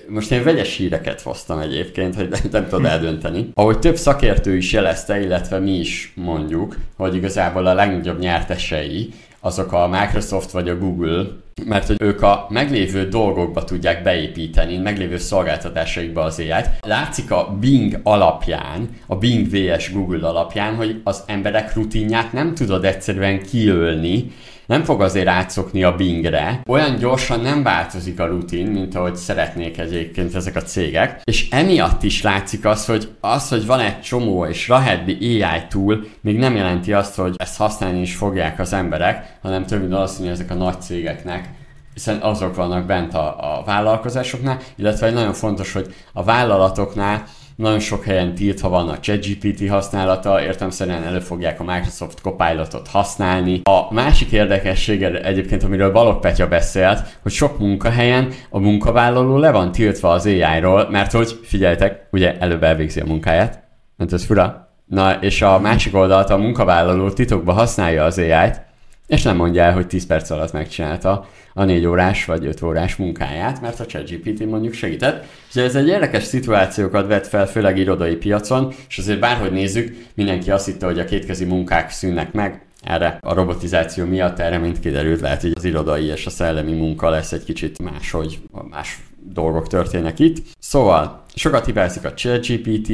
most 0.07 0.31
én 0.31 0.43
vegyes 0.43 0.75
híreket 0.75 1.21
hoztam 1.21 1.59
egyébként, 1.59 2.15
hogy 2.15 2.29
nem, 2.29 2.41
nem 2.51 2.67
tudod 2.67 2.85
eldönteni. 2.85 3.49
Ahogy 3.53 3.79
több 3.79 3.95
szakértő 3.95 4.55
is 4.55 4.71
jelezte, 4.71 5.21
illetve 5.21 5.59
mi 5.59 5.71
is 5.71 6.13
mondjuk, 6.15 6.75
hogy 6.95 7.15
igazából 7.15 7.65
a 7.65 7.73
legnagyobb 7.73 8.19
nyertesei 8.19 9.13
azok 9.47 9.71
a 9.71 9.87
Microsoft 9.87 10.51
vagy 10.51 10.69
a 10.69 10.77
Google, 10.77 11.25
mert 11.65 11.87
hogy 11.87 11.95
ők 11.99 12.21
a 12.21 12.47
meglévő 12.49 13.07
dolgokba 13.07 13.63
tudják 13.63 14.03
beépíteni, 14.03 14.77
meglévő 14.77 15.17
szolgáltatásaikba 15.17 16.21
az 16.21 16.39
ai. 16.39 16.63
Látszik 16.81 17.31
a 17.31 17.57
Bing 17.59 17.99
alapján, 18.03 18.89
a 19.05 19.15
Bing 19.15 19.47
vs 19.49 19.91
Google 19.91 20.27
alapján, 20.27 20.75
hogy 20.75 21.01
az 21.03 21.23
emberek 21.25 21.73
rutinját 21.73 22.33
nem 22.33 22.53
tudod 22.53 22.85
egyszerűen 22.85 23.41
kiölni, 23.41 24.31
nem 24.67 24.83
fog 24.83 25.01
azért 25.01 25.27
átszokni 25.27 25.83
a 25.83 25.95
Bingre. 25.95 26.61
Olyan 26.67 26.95
gyorsan 26.95 27.39
nem 27.39 27.63
változik 27.63 28.19
a 28.19 28.25
rutin, 28.25 28.67
mint 28.67 28.95
ahogy 28.95 29.15
szeretnék 29.15 29.77
egyébként 29.77 30.35
ezek 30.35 30.55
a 30.55 30.61
cégek. 30.61 31.21
És 31.23 31.49
emiatt 31.49 32.03
is 32.03 32.21
látszik 32.21 32.65
az, 32.65 32.85
hogy 32.85 33.09
az, 33.19 33.49
hogy 33.49 33.65
van 33.65 33.79
egy 33.79 34.01
csomó 34.01 34.45
és 34.45 34.67
rahedli 34.67 35.43
AI 35.43 35.61
tool, 35.69 36.03
még 36.21 36.37
nem 36.37 36.55
jelenti 36.55 36.93
azt, 36.93 37.15
hogy 37.15 37.35
ezt 37.37 37.57
használni 37.57 38.01
is 38.01 38.15
fogják 38.15 38.59
az 38.59 38.73
emberek, 38.73 39.37
hanem 39.41 39.65
több 39.65 39.79
mint 39.79 39.91
valószínű 39.91 40.29
ezek 40.29 40.51
a 40.51 40.53
nagy 40.53 40.81
cégeknek 40.81 41.49
hiszen 41.93 42.17
azok 42.21 42.55
vannak 42.55 42.85
bent 42.85 43.13
a, 43.13 43.57
a 43.59 43.63
vállalkozásoknál, 43.63 44.59
illetve 44.75 45.11
nagyon 45.11 45.33
fontos, 45.33 45.73
hogy 45.73 45.95
a 46.13 46.23
vállalatoknál 46.23 47.23
nagyon 47.57 47.79
sok 47.79 48.03
helyen 48.03 48.35
tiltva 48.35 48.69
van 48.69 48.89
a 48.89 48.99
ChatGPT 48.99 49.69
használata, 49.69 50.41
értemszerűen 50.41 51.03
elő 51.03 51.19
fogják 51.19 51.59
a 51.59 51.63
Microsoft 51.63 52.21
Copilotot 52.21 52.87
használni. 52.87 53.61
A 53.63 53.93
másik 53.93 54.31
érdekesség 54.31 55.03
egyébként, 55.03 55.63
amiről 55.63 55.91
Balog 55.91 56.19
Petya 56.19 56.47
beszélt, 56.47 57.17
hogy 57.21 57.31
sok 57.31 57.59
munkahelyen 57.59 58.29
a 58.49 58.59
munkavállaló 58.59 59.37
le 59.37 59.51
van 59.51 59.71
tiltva 59.71 60.09
az 60.09 60.25
AI-ról, 60.25 60.87
mert 60.89 61.11
hogy 61.11 61.39
figyeljetek, 61.43 62.07
ugye 62.11 62.37
előbb 62.37 62.63
elvégzi 62.63 62.99
a 62.99 63.05
munkáját, 63.05 63.63
mert 63.95 64.13
ez 64.13 64.25
fura. 64.25 64.71
Na, 64.85 65.13
és 65.13 65.41
a 65.41 65.59
másik 65.59 65.95
oldalt 65.95 66.29
a 66.29 66.37
munkavállaló 66.37 67.09
titokba 67.09 67.51
használja 67.51 68.03
az 68.03 68.17
AI-t, 68.17 68.65
és 69.07 69.21
nem 69.21 69.35
mondja 69.35 69.63
el, 69.63 69.73
hogy 69.73 69.87
10 69.87 70.05
perc 70.05 70.29
alatt 70.29 70.51
megcsinálta 70.51 71.27
a 71.53 71.63
4 71.63 71.85
órás 71.85 72.25
vagy 72.25 72.45
5 72.45 72.61
órás 72.61 72.95
munkáját, 72.95 73.61
mert 73.61 73.79
a 73.79 73.85
ChatGPT 73.85 74.45
mondjuk 74.45 74.73
segített. 74.73 75.25
És 75.49 75.55
ez 75.55 75.75
egy 75.75 75.87
érdekes 75.87 76.23
szituációkat 76.23 77.07
vet 77.07 77.27
fel, 77.27 77.47
főleg 77.47 77.77
irodai 77.77 78.15
piacon, 78.15 78.73
és 78.89 78.97
azért 78.97 79.19
bárhogy 79.19 79.51
nézzük, 79.51 79.95
mindenki 80.13 80.51
azt 80.51 80.65
hitte, 80.65 80.85
hogy 80.85 80.99
a 80.99 81.05
kétkezi 81.05 81.45
munkák 81.45 81.89
szűnnek 81.89 82.33
meg, 82.33 82.61
erre 82.83 83.17
a 83.21 83.33
robotizáció 83.33 84.05
miatt 84.05 84.39
erre 84.39 84.57
mint 84.57 84.79
kiderült, 84.79 85.21
lehet, 85.21 85.41
hogy 85.41 85.51
az 85.55 85.63
irodai 85.63 86.05
és 86.05 86.25
a 86.25 86.29
szellemi 86.29 86.73
munka 86.73 87.09
lesz 87.09 87.31
egy 87.31 87.43
kicsit 87.43 87.79
máshogy, 87.79 88.39
más 88.69 88.99
dolgok 89.33 89.67
történnek 89.67 90.19
itt. 90.19 90.37
Szóval 90.59 91.25
sokat 91.37 91.65
hibázik 91.65 92.05
a 92.05 92.13
ChatGPT, 92.13 92.89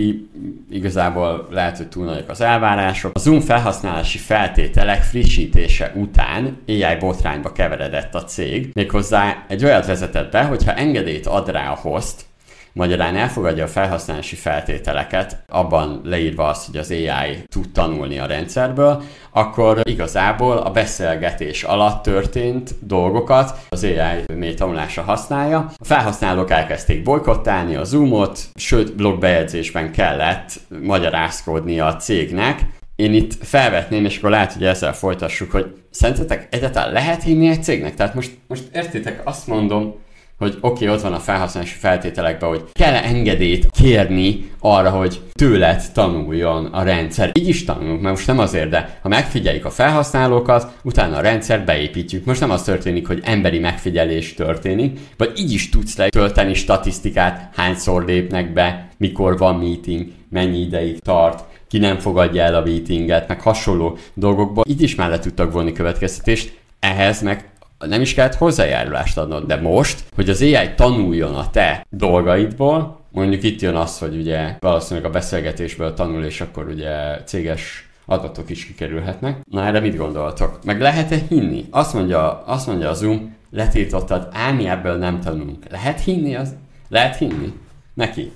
igazából 0.69 1.47
lehet, 1.51 1.77
hogy 1.77 1.87
túl 1.87 2.05
nagyok 2.05 2.29
az 2.29 2.41
elvárások. 2.41 3.11
A 3.15 3.19
Zoom 3.19 3.39
felhasználási 3.39 4.17
feltételek 4.17 5.01
frissítése 5.01 5.91
után 5.95 6.57
AI 6.67 6.95
botrányba 6.99 7.51
keveredett 7.51 8.15
a 8.15 8.23
cég, 8.23 8.69
méghozzá 8.73 9.45
egy 9.47 9.63
olyat 9.65 9.85
vezetett 9.85 10.31
be, 10.31 10.43
hogyha 10.43 10.73
engedélyt 10.73 11.25
ad 11.25 11.49
rá 11.49 11.71
a 11.71 11.75
host, 11.81 12.25
Magyarán 12.73 13.15
elfogadja 13.15 13.63
a 13.63 13.67
felhasználási 13.67 14.35
feltételeket, 14.35 15.43
abban 15.47 16.01
leírva 16.03 16.47
azt, 16.47 16.65
hogy 16.65 16.77
az 16.77 16.91
AI 16.91 17.43
tud 17.47 17.71
tanulni 17.71 18.19
a 18.19 18.25
rendszerből, 18.25 19.03
akkor 19.31 19.81
igazából 19.83 20.57
a 20.57 20.71
beszélgetés 20.71 21.63
alatt 21.63 22.03
történt 22.03 22.75
dolgokat 22.79 23.57
az 23.69 23.83
AI 23.83 24.35
mély 24.35 24.53
tanulása 24.53 25.01
használja. 25.01 25.57
A 25.77 25.85
felhasználók 25.85 26.51
elkezdték 26.51 27.03
bolykottálni 27.03 27.75
a 27.75 27.83
Zoomot, 27.83 28.39
sőt 28.55 28.95
blogbejegyzésben 28.95 29.91
kellett 29.91 30.59
magyarázkodni 30.81 31.79
a 31.79 31.95
cégnek, 31.95 32.65
én 32.95 33.13
itt 33.13 33.33
felvetném, 33.41 34.05
és 34.05 34.17
akkor 34.17 34.29
lehet, 34.29 34.53
hogy 34.53 34.65
ezzel 34.65 34.93
folytassuk, 34.93 35.51
hogy 35.51 35.73
szerintetek 35.89 36.47
egyáltalán 36.51 36.91
lehet 36.91 37.23
hinni 37.23 37.47
egy 37.47 37.63
cégnek? 37.63 37.95
Tehát 37.95 38.13
most, 38.13 38.31
most 38.47 38.63
értitek, 38.73 39.21
azt 39.23 39.47
mondom, 39.47 39.95
hogy 40.43 40.57
oké, 40.61 40.83
okay, 40.83 40.95
ott 40.95 41.01
van 41.01 41.13
a 41.13 41.19
felhasználási 41.19 41.75
feltételekben, 41.75 42.49
hogy 42.49 42.63
kell 42.71 42.93
engedélyt 42.93 43.67
kérni 43.71 44.51
arra, 44.59 44.89
hogy 44.89 45.21
tőled 45.33 45.83
tanuljon 45.93 46.65
a 46.65 46.83
rendszer. 46.83 47.31
Így 47.39 47.47
is 47.47 47.63
tanulunk, 47.63 48.01
mert 48.01 48.15
most 48.15 48.27
nem 48.27 48.39
azért, 48.39 48.69
de 48.69 48.99
ha 49.01 49.09
megfigyeljük 49.09 49.65
a 49.65 49.69
felhasználókat, 49.69 50.71
utána 50.83 51.17
a 51.17 51.21
rendszer 51.21 51.65
beépítjük. 51.65 52.25
Most 52.25 52.39
nem 52.39 52.49
az 52.49 52.63
történik, 52.63 53.07
hogy 53.07 53.21
emberi 53.23 53.59
megfigyelés 53.59 54.33
történik, 54.33 54.99
vagy 55.17 55.31
így 55.35 55.53
is 55.53 55.69
tudsz 55.69 55.97
letölteni 55.97 56.53
statisztikát, 56.53 57.49
hányszor 57.55 58.05
lépnek 58.05 58.53
be, 58.53 58.87
mikor 58.97 59.37
van 59.37 59.55
meeting, 59.55 60.07
mennyi 60.29 60.59
ideig 60.59 60.99
tart, 60.99 61.43
ki 61.67 61.77
nem 61.77 61.99
fogadja 61.99 62.43
el 62.43 62.55
a 62.55 62.63
meetinget, 62.65 63.27
meg 63.27 63.41
hasonló 63.41 63.97
dolgokból. 64.13 64.63
Így 64.67 64.81
is 64.81 64.95
már 64.95 65.09
le 65.09 65.19
tudtak 65.19 65.51
vonni 65.51 65.71
következtetést, 65.71 66.53
ehhez 66.79 67.21
meg 67.21 67.52
nem 67.87 68.01
is 68.01 68.13
kellett 68.13 68.35
hozzájárulást 68.35 69.17
adnod, 69.17 69.45
de 69.45 69.55
most, 69.55 70.03
hogy 70.15 70.29
az 70.29 70.41
AI 70.41 70.73
tanuljon 70.75 71.35
a 71.35 71.49
te 71.49 71.85
dolgaidból, 71.89 72.99
mondjuk 73.11 73.43
itt 73.43 73.61
jön 73.61 73.75
az, 73.75 73.99
hogy 73.99 74.15
ugye 74.15 74.55
valószínűleg 74.59 75.09
a 75.09 75.13
beszélgetésből 75.13 75.93
tanul, 75.93 76.23
és 76.23 76.41
akkor 76.41 76.67
ugye 76.67 77.23
céges 77.25 77.89
adatok 78.05 78.49
is 78.49 78.65
kikerülhetnek. 78.65 79.37
Na 79.49 79.65
erre 79.65 79.79
mit 79.79 79.97
gondoltok? 79.97 80.63
Meg 80.63 80.81
lehet-e 80.81 81.17
hinni? 81.29 81.65
Azt 81.69 81.93
mondja, 81.93 82.43
azt 82.45 82.67
mondja 82.67 82.89
a 82.89 82.93
Zoom, 82.93 83.35
letiltottad, 83.51 84.27
állni 84.31 84.67
ebből 84.67 84.97
nem 84.97 85.19
tanulunk. 85.19 85.65
Lehet 85.69 86.01
hinni? 86.01 86.35
Az? 86.35 86.55
Lehet 86.89 87.17
hinni? 87.17 87.53
Neki? 87.93 88.31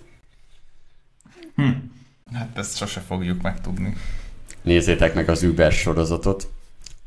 Hm. 1.56 1.70
Hát 2.34 2.58
ezt 2.58 2.78
sose 2.78 3.00
fogjuk 3.00 3.42
megtudni. 3.42 3.96
Nézzétek 4.62 5.14
meg 5.14 5.30
az 5.30 5.44
Uber 5.44 5.72
sorozatot. 5.72 6.48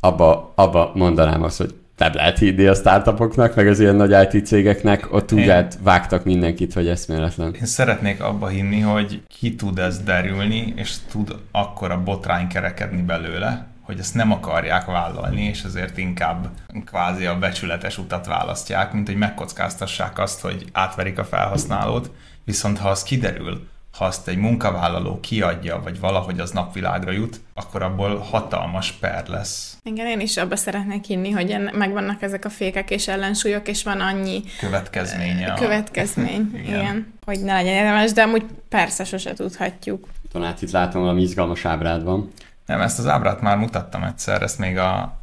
Abba, 0.01 0.53
abba 0.55 0.93
mondanám 0.95 1.43
azt, 1.43 1.59
hogy 1.59 1.75
nem 2.01 2.15
lehet 2.15 2.39
hinni 2.39 2.67
a 2.67 2.75
startupoknak, 2.75 3.55
meg 3.55 3.67
az 3.67 3.81
ilyen 3.81 3.95
nagy 3.95 4.35
IT 4.35 4.47
cégeknek, 4.47 5.13
ott 5.13 5.33
úgy 5.33 5.39
Én... 5.39 5.67
vágtak 5.83 6.25
mindenkit, 6.25 6.73
hogy 6.73 6.89
eszméletlen. 6.89 7.55
Én 7.55 7.67
szeretnék 7.67 8.23
abba 8.23 8.49
hinni, 8.49 8.81
hogy 8.81 9.23
ki 9.29 9.55
tud 9.55 9.79
ez 9.79 9.99
derülni, 9.99 10.73
és 10.77 10.95
tud 11.11 11.37
akkor 11.51 11.91
a 11.91 12.03
botrány 12.03 12.47
kerekedni 12.47 13.03
belőle, 13.03 13.67
hogy 13.81 13.99
ezt 13.99 14.15
nem 14.15 14.33
akarják 14.33 14.85
vállalni, 14.85 15.43
és 15.43 15.63
ezért 15.63 15.99
inkább 15.99 16.49
kvázi 16.85 17.27
a 17.27 17.39
becsületes 17.39 17.99
utat 17.99 18.27
választják, 18.27 18.93
mint 18.93 19.07
hogy 19.07 19.17
megkockáztassák 19.17 20.19
azt, 20.19 20.41
hogy 20.41 20.65
átverik 20.73 21.19
a 21.19 21.25
felhasználót. 21.25 22.11
Viszont 22.45 22.79
ha 22.79 22.89
az 22.89 23.03
kiderül, 23.03 23.69
ha 23.93 24.05
azt 24.05 24.29
egy 24.29 24.37
munkavállaló 24.37 25.21
kiadja, 25.21 25.81
vagy 25.83 26.01
valahogy 26.01 26.41
az 26.41 26.51
napvilágra 26.51 27.11
jut, 27.11 27.41
akkor 27.55 27.83
abból 27.83 28.19
hatalmas 28.19 28.93
per 28.93 29.29
lesz. 29.29 29.77
Igen, 29.83 30.07
én 30.07 30.21
is 30.21 30.37
abba 30.37 30.57
szeretnék 30.57 31.05
hinni, 31.05 31.31
hogy 31.31 31.57
megvannak 31.73 32.23
ezek 32.23 32.45
a 32.45 32.51
fékek 32.51 32.91
és 32.91 33.09
ellensúlyok, 33.09 33.69
és 33.69 33.83
van 33.83 34.01
annyi 34.01 34.43
következménye. 34.59 35.55
Következmény, 35.55 36.51
igen. 36.63 36.81
igen. 36.81 37.13
Hogy 37.25 37.41
ne 37.41 37.53
legyen 37.53 37.75
érdemes, 37.75 38.13
de 38.13 38.23
amúgy 38.23 38.45
persze 38.69 39.05
sose 39.05 39.33
tudhatjuk. 39.33 40.09
Tonát, 40.33 40.63
itt 40.63 40.71
látom, 40.71 41.01
valami 41.01 41.23
izgalmas 41.23 41.65
ábrád 41.65 42.03
van. 42.03 42.33
Nem, 42.67 42.81
ezt 42.81 42.99
az 42.99 43.07
ábrát 43.07 43.41
már 43.41 43.57
mutattam 43.57 44.03
egyszer, 44.03 44.43
ezt 44.43 44.59
még 44.59 44.79
a, 44.79 45.19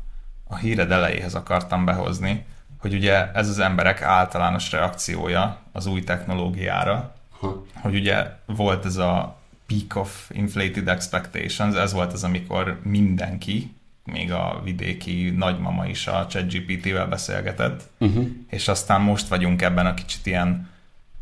a 0.47 0.55
híred 0.55 0.91
elejéhez 0.91 1.35
akartam 1.35 1.85
behozni, 1.85 2.45
hogy 2.79 2.93
ugye 2.93 3.31
ez 3.31 3.49
az 3.49 3.59
emberek 3.59 4.01
általános 4.01 4.71
reakciója 4.71 5.57
az 5.71 5.85
új 5.85 6.03
technológiára, 6.03 7.15
ha. 7.39 7.65
hogy 7.73 7.95
ugye 7.95 8.25
volt 8.45 8.85
ez 8.85 8.97
a 8.97 9.37
peak 9.67 9.95
of 9.95 10.29
inflated 10.33 10.87
expectations, 10.87 11.75
ez 11.75 11.93
volt 11.93 12.13
az, 12.13 12.23
amikor 12.23 12.79
mindenki, 12.83 13.75
még 14.03 14.31
a 14.31 14.61
vidéki 14.63 15.29
nagymama 15.29 15.85
is 15.85 16.07
a 16.07 16.27
ChatGPT-vel 16.29 17.07
beszélgetett, 17.07 17.89
uh-huh. 17.97 18.27
és 18.49 18.67
aztán 18.67 19.01
most 19.01 19.27
vagyunk 19.27 19.61
ebben 19.61 19.85
a 19.85 19.93
kicsit 19.93 20.25
ilyen 20.25 20.69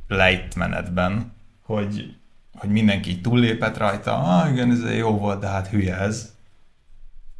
lejtmenetben, 0.07 1.31
hogy, 1.61 2.15
hogy 2.53 2.69
mindenki 2.69 3.21
túllépett 3.21 3.77
rajta, 3.77 4.17
ah 4.17 4.51
igen, 4.51 4.71
ez 4.71 4.95
jó 4.95 5.17
volt, 5.17 5.39
de 5.39 5.47
hát 5.47 5.67
hülye 5.67 5.97
ez, 5.97 6.34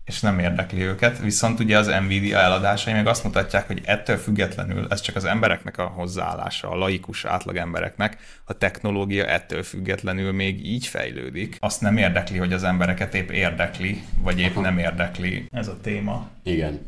és 0.06 0.20
nem 0.20 0.40
érdekli 0.40 0.82
őket, 0.82 1.20
viszont 1.20 1.60
ugye 1.60 1.78
az 1.78 1.88
Nvidia 1.88 2.38
eladásai 2.38 2.94
meg 2.94 3.08
azt 3.08 3.24
mutatják, 3.24 3.68
hogy 3.68 3.82
ettől 3.86 4.18
függetlenül, 4.18 4.88
ez 4.90 5.02
csak 5.02 5.16
az 5.16 5.26
embereknek 5.26 5.78
a 5.78 5.86
hozzáállása, 5.86 6.70
a 6.70 6.76
laikus 6.76 7.26
átlag 7.26 7.56
embereknek, 7.56 8.18
a 8.44 8.54
technológia 8.54 9.26
ettől 9.26 9.64
függetlenül 9.64 10.32
még 10.32 10.66
így 10.66 10.86
fejlődik. 10.88 11.58
Azt 11.60 11.82
nem 11.82 11.98
érdekli, 11.98 12.38
hogy 12.38 12.54
az 12.54 12.64
embereket 12.64 13.14
épp 13.14 13.30
érdekli, 13.30 14.04
vagy 14.22 14.40
épp 14.40 14.56
nem 14.56 14.78
érdekli 14.78 15.48
ez 15.52 15.68
a 15.68 15.78
téma. 15.82 16.30
Igen. 16.44 16.80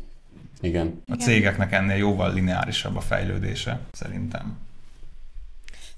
Igen. 0.60 1.02
A 1.06 1.14
cégeknek 1.14 1.72
ennél 1.72 1.96
jóval 1.96 2.32
lineárisabb 2.32 2.96
a 2.96 3.00
fejlődése, 3.00 3.80
szerintem. 3.92 4.67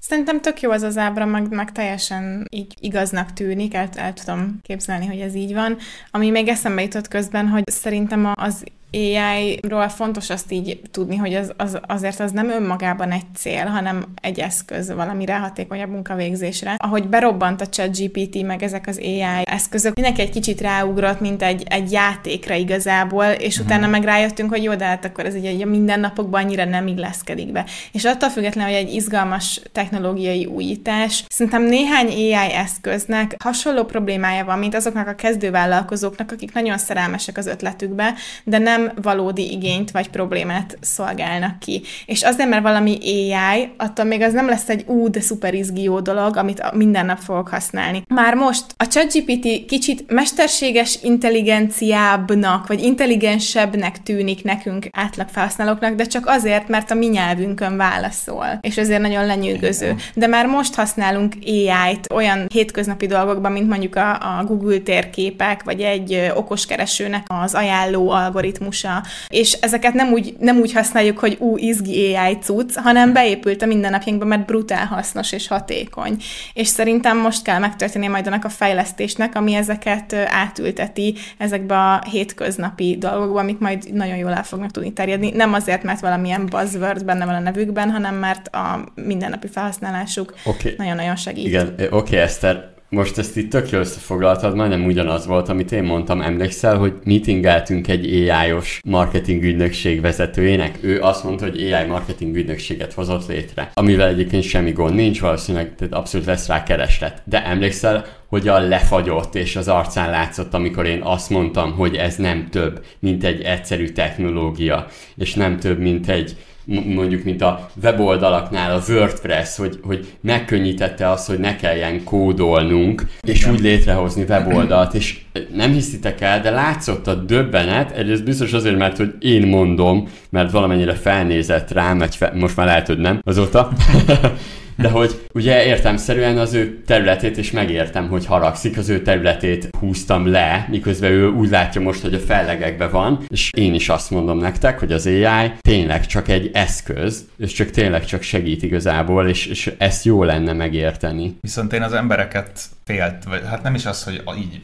Szerintem 0.01 0.41
tök 0.41 0.61
jó 0.61 0.71
az 0.71 0.81
az 0.81 0.97
ábra, 0.97 1.25
meg, 1.25 1.49
meg 1.49 1.71
teljesen 1.71 2.47
így 2.49 2.75
igaznak 2.79 3.33
tűnik, 3.33 3.73
el, 3.73 3.89
el 3.95 4.13
tudom 4.13 4.59
képzelni, 4.61 5.05
hogy 5.05 5.19
ez 5.19 5.35
így 5.35 5.53
van. 5.53 5.77
Ami 6.11 6.29
még 6.29 6.47
eszembe 6.47 6.81
jutott 6.81 7.07
közben, 7.07 7.47
hogy 7.47 7.63
szerintem 7.69 8.31
az 8.33 8.63
AI-ról 8.93 9.89
fontos 9.89 10.29
azt 10.29 10.51
így 10.51 10.81
tudni, 10.91 11.15
hogy 11.15 11.33
az, 11.33 11.53
az, 11.57 11.79
azért 11.87 12.19
az 12.19 12.31
nem 12.31 12.49
önmagában 12.49 13.11
egy 13.11 13.25
cél, 13.35 13.65
hanem 13.65 14.05
egy 14.21 14.39
eszköz 14.39 14.93
valamire 14.93 15.37
hatékonyabb 15.37 15.89
munkavégzésre. 15.89 16.75
Ahogy 16.77 17.07
berobbant 17.07 17.61
a 17.61 17.67
ChatGPT, 17.67 18.41
meg 18.41 18.63
ezek 18.63 18.87
az 18.87 18.97
AI 18.97 19.43
eszközök, 19.43 19.95
mindenki 19.95 20.21
egy 20.21 20.29
kicsit 20.29 20.61
ráugrott, 20.61 21.19
mint 21.19 21.41
egy, 21.43 21.63
egy 21.69 21.91
játékra 21.91 22.55
igazából, 22.55 23.25
és 23.25 23.53
uh-huh. 23.53 23.65
utána 23.65 23.87
meg 23.87 24.03
rájöttünk, 24.03 24.49
hogy 24.49 24.63
jó, 24.63 24.75
de 24.75 24.85
hát 24.85 25.05
akkor 25.05 25.25
ez 25.25 25.35
ugye 25.35 25.65
a 25.65 25.69
mindennapokban 25.69 26.43
annyira 26.43 26.65
nem 26.65 26.87
illeszkedik 26.87 27.51
be. 27.51 27.65
És 27.91 28.05
attól 28.05 28.29
függetlenül, 28.29 28.73
hogy 28.73 28.85
egy 28.85 28.93
izgalmas 28.93 29.61
technológiai 29.71 30.45
újítás, 30.45 31.23
szerintem 31.29 31.63
néhány 31.63 32.07
AI 32.07 32.53
eszköznek 32.53 33.35
hasonló 33.43 33.83
problémája 33.83 34.45
van, 34.45 34.59
mint 34.59 34.75
azoknak 34.75 35.07
a 35.07 35.15
kezdővállalkozóknak, 35.15 36.31
akik 36.31 36.53
nagyon 36.53 36.77
szerelmesek 36.77 37.37
az 37.37 37.47
ötletükbe, 37.47 38.13
de 38.43 38.57
nem 38.57 38.80
nem 38.81 38.93
valódi 39.01 39.51
igényt 39.51 39.91
vagy 39.91 40.09
problémát 40.09 40.77
szolgálnak 40.81 41.59
ki. 41.59 41.81
És 42.05 42.21
azért, 42.21 42.49
mert 42.49 42.63
valami 42.63 42.97
AI, 43.01 43.69
attól 43.77 44.05
még 44.05 44.21
az 44.21 44.33
nem 44.33 44.47
lesz 44.47 44.69
egy 44.69 44.83
ú, 44.87 45.09
de 45.09 45.21
szuper 45.21 45.53
izgió 45.53 45.99
dolog, 45.99 46.37
amit 46.37 46.71
minden 46.73 47.05
nap 47.05 47.19
fogok 47.19 47.47
használni. 47.47 48.03
Már 48.07 48.35
most 48.35 48.65
a 48.77 48.87
ChatGPT 48.87 49.65
kicsit 49.65 50.11
mesterséges 50.11 50.99
intelligenciábbnak, 51.03 52.67
vagy 52.67 52.83
intelligensebbnek 52.83 54.03
tűnik 54.03 54.43
nekünk 54.43 54.87
átlag 54.91 55.27
felhasználóknak, 55.27 55.95
de 55.95 56.03
csak 56.03 56.27
azért, 56.27 56.67
mert 56.67 56.91
a 56.91 56.95
mi 56.95 57.05
nyelvünkön 57.05 57.77
válaszol. 57.77 58.45
És 58.61 58.77
ezért 58.77 59.01
nagyon 59.01 59.25
lenyűgöző. 59.25 59.95
De 60.13 60.27
már 60.27 60.45
most 60.45 60.75
használunk 60.75 61.33
AI-t 61.45 62.11
olyan 62.13 62.47
hétköznapi 62.53 63.05
dolgokban, 63.05 63.51
mint 63.51 63.69
mondjuk 63.69 63.95
a, 63.95 64.11
a 64.11 64.43
Google 64.43 64.77
térképek, 64.77 65.63
vagy 65.63 65.81
egy 65.81 66.31
okoskeresőnek 66.35 67.25
az 67.27 67.53
ajánló 67.53 68.09
algoritmus 68.09 68.70
algoritmusa, 68.71 69.03
és 69.29 69.51
ezeket 69.51 69.93
nem 69.93 70.11
úgy, 70.11 70.35
nem 70.39 70.57
úgy 70.57 70.73
használjuk, 70.73 71.19
hogy 71.19 71.37
ú, 71.39 71.57
izgi 71.57 72.15
AI 72.15 72.37
cucc, 72.37 72.75
hanem 72.75 73.13
beépült 73.13 73.61
a 73.61 73.65
mindennapjainkba, 73.65 74.25
mert 74.25 74.45
brutál 74.45 74.85
hasznos 74.85 75.31
és 75.31 75.47
hatékony. 75.47 76.17
És 76.53 76.67
szerintem 76.67 77.17
most 77.17 77.43
kell 77.43 77.59
megtörténni 77.59 78.07
majd 78.07 78.27
annak 78.27 78.45
a 78.45 78.49
fejlesztésnek, 78.49 79.35
ami 79.35 79.53
ezeket 79.53 80.13
átülteti 80.13 81.15
ezekbe 81.37 81.75
a 81.75 82.03
hétköznapi 82.09 82.97
dolgokba, 82.99 83.39
amik 83.39 83.59
majd 83.59 83.93
nagyon 83.93 84.17
jól 84.17 84.33
el 84.33 84.43
fognak 84.43 84.71
tudni 84.71 84.93
terjedni. 84.93 85.31
Nem 85.31 85.53
azért, 85.53 85.83
mert 85.83 85.99
valamilyen 85.99 86.45
buzzword 86.45 87.05
benne 87.05 87.25
van 87.25 87.35
a 87.35 87.39
nevükben, 87.39 87.91
hanem 87.91 88.15
mert 88.15 88.47
a 88.47 88.91
mindennapi 88.95 89.47
felhasználásuk 89.47 90.33
okay. 90.45 90.73
nagyon-nagyon 90.77 91.15
segít. 91.15 91.45
Igen, 91.45 91.67
oké, 91.73 91.87
okay, 91.91 92.17
Eszter, 92.19 92.69
most 92.91 93.17
ezt 93.17 93.37
itt 93.37 93.49
tök 93.49 93.69
jól 93.69 93.81
összefoglaltad, 93.81 94.55
majdnem 94.55 94.85
ugyanaz 94.85 95.25
volt, 95.25 95.49
amit 95.49 95.71
én 95.71 95.83
mondtam, 95.83 96.21
emlékszel, 96.21 96.77
hogy 96.77 96.93
meetingeltünk 97.03 97.87
egy 97.87 98.29
AI-os 98.29 98.79
marketing 98.85 99.43
ügynökség 99.43 100.01
vezetőjének. 100.01 100.77
Ő 100.81 101.01
azt 101.01 101.23
mondta, 101.23 101.45
hogy 101.45 101.71
AI 101.71 101.87
marketing 101.87 102.35
ügynökséget 102.35 102.93
hozott 102.93 103.27
létre, 103.27 103.71
amivel 103.73 104.07
egyébként 104.07 104.43
semmi 104.43 104.71
gond 104.71 104.95
nincs, 104.95 105.21
valószínűleg 105.21 105.75
tehát 105.75 105.93
abszolút 105.93 106.25
lesz 106.25 106.47
rá 106.47 106.63
kereslet. 106.63 107.21
De 107.25 107.45
emlékszel, 107.45 108.05
hogy 108.27 108.47
a 108.47 108.59
lefagyott 108.59 109.35
és 109.35 109.55
az 109.55 109.67
arcán 109.67 110.09
látszott, 110.09 110.53
amikor 110.53 110.85
én 110.85 111.01
azt 111.01 111.29
mondtam, 111.29 111.71
hogy 111.71 111.95
ez 111.95 112.15
nem 112.15 112.47
több, 112.49 112.85
mint 112.99 113.23
egy 113.23 113.41
egyszerű 113.41 113.87
technológia, 113.87 114.87
és 115.15 115.33
nem 115.33 115.59
több, 115.59 115.79
mint 115.79 116.09
egy 116.09 116.35
mondjuk, 116.65 117.23
mint 117.23 117.41
a 117.41 117.69
weboldalaknál 117.83 118.71
a 118.75 118.91
WordPress, 118.91 119.57
hogy, 119.57 119.79
hogy 119.83 120.07
megkönnyítette 120.21 121.09
azt, 121.09 121.27
hogy 121.27 121.39
ne 121.39 121.55
kelljen 121.55 122.03
kódolnunk, 122.03 123.05
és 123.21 123.47
úgy 123.47 123.59
létrehozni 123.59 124.25
weboldalt, 124.29 124.93
és 124.93 125.19
nem 125.53 125.71
hiszitek 125.71 126.21
el, 126.21 126.41
de 126.41 126.49
látszott 126.49 127.07
a 127.07 127.15
döbbenet, 127.15 127.91
egyrészt 127.91 128.23
biztos 128.23 128.53
azért, 128.53 128.77
mert 128.77 128.97
hogy 128.97 129.13
én 129.19 129.47
mondom, 129.47 130.07
mert 130.29 130.51
valamennyire 130.51 130.93
felnézett 130.93 131.71
rám, 131.71 131.97
vagy 131.97 132.15
fe, 132.15 132.31
most 132.35 132.55
már 132.55 132.65
lehet, 132.65 132.87
hogy 132.87 132.97
nem 132.97 133.19
azóta, 133.23 133.71
de 134.81 134.89
hogy 134.89 135.27
ugye 135.33 135.65
értemszerűen 135.65 136.37
az 136.37 136.53
ő 136.53 136.83
területét, 136.85 137.37
és 137.37 137.51
megértem, 137.51 138.07
hogy 138.07 138.25
haragszik, 138.25 138.77
az 138.77 138.89
ő 138.89 139.01
területét 139.01 139.69
húztam 139.79 140.27
le, 140.27 140.65
miközben 140.69 141.11
ő 141.11 141.27
úgy 141.27 141.49
látja 141.49 141.81
most, 141.81 142.01
hogy 142.01 142.13
a 142.13 142.19
fellegekbe 142.19 142.87
van, 142.87 143.25
és 143.27 143.49
én 143.57 143.73
is 143.73 143.89
azt 143.89 144.09
mondom 144.09 144.37
nektek, 144.37 144.79
hogy 144.79 144.91
az 144.91 145.05
AI 145.05 145.51
tényleg 145.61 146.05
csak 146.05 146.27
egy 146.27 146.49
eszköz, 146.53 147.25
és 147.37 147.51
csak 147.51 147.69
tényleg 147.69 148.05
csak 148.05 148.21
segít 148.21 148.63
igazából, 148.63 149.27
és, 149.27 149.45
és 149.45 149.73
ezt 149.77 150.05
jó 150.05 150.23
lenne 150.23 150.53
megérteni. 150.53 151.37
Viszont 151.41 151.73
én 151.73 151.81
az 151.81 151.93
embereket 151.93 152.59
félt, 152.85 153.23
vagy 153.23 153.41
hát 153.49 153.63
nem 153.63 153.75
is 153.75 153.85
az, 153.85 154.03
hogy 154.03 154.23
így 154.37 154.61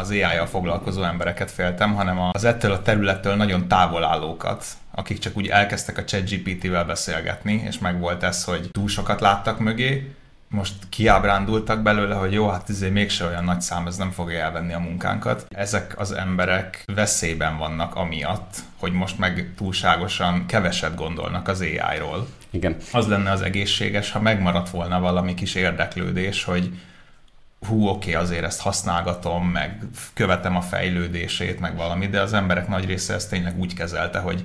az 0.00 0.10
AI-jal 0.10 0.46
foglalkozó 0.46 1.02
embereket 1.02 1.50
féltem, 1.50 1.94
hanem 1.94 2.18
az 2.32 2.44
ettől 2.44 2.72
a 2.72 2.82
területtől 2.82 3.34
nagyon 3.34 3.68
távol 3.68 4.04
állókat, 4.04 4.64
akik 4.94 5.18
csak 5.18 5.36
úgy 5.36 5.48
elkezdtek 5.48 5.98
a 5.98 6.04
ChatGPT-vel 6.04 6.84
beszélgetni, 6.84 7.62
és 7.66 7.78
meg 7.78 7.98
volt 7.98 8.22
ez, 8.22 8.44
hogy 8.44 8.68
túl 8.72 8.88
sokat 8.88 9.20
láttak 9.20 9.58
mögé, 9.58 10.14
most 10.52 10.74
kiábrándultak 10.88 11.82
belőle, 11.82 12.14
hogy 12.14 12.32
jó, 12.32 12.48
hát 12.48 12.70
ez 12.70 12.80
mégse 12.80 13.26
olyan 13.26 13.44
nagy 13.44 13.60
szám, 13.60 13.86
ez 13.86 13.96
nem 13.96 14.10
fogja 14.10 14.38
elvenni 14.38 14.72
a 14.72 14.78
munkánkat. 14.78 15.46
Ezek 15.48 15.94
az 15.98 16.12
emberek 16.12 16.82
veszélyben 16.94 17.58
vannak 17.58 17.94
amiatt, 17.94 18.56
hogy 18.76 18.92
most 18.92 19.18
meg 19.18 19.52
túlságosan 19.56 20.46
keveset 20.46 20.94
gondolnak 20.94 21.48
az 21.48 21.60
AI-ról. 21.60 22.28
Igen. 22.50 22.76
Az 22.92 23.06
lenne 23.06 23.30
az 23.30 23.42
egészséges, 23.42 24.10
ha 24.10 24.20
megmaradt 24.20 24.70
volna 24.70 25.00
valami 25.00 25.34
kis 25.34 25.54
érdeklődés, 25.54 26.44
hogy 26.44 26.80
hú, 27.66 27.86
oké, 27.86 28.10
okay, 28.10 28.22
azért 28.22 28.44
ezt 28.44 28.60
használgatom, 28.60 29.48
meg 29.48 29.82
követem 30.14 30.56
a 30.56 30.60
fejlődését, 30.60 31.60
meg 31.60 31.76
valami, 31.76 32.08
de 32.08 32.20
az 32.20 32.32
emberek 32.32 32.68
nagy 32.68 32.84
része 32.84 33.14
ezt 33.14 33.30
tényleg 33.30 33.58
úgy 33.58 33.74
kezelte, 33.74 34.18
hogy 34.18 34.44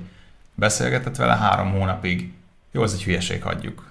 beszélgetett 0.58 1.16
vele 1.16 1.36
három 1.36 1.70
hónapig, 1.70 2.32
jó, 2.72 2.82
az 2.82 2.94
egy 2.94 3.04
hülyeség, 3.04 3.42
hagyjuk. 3.42 3.86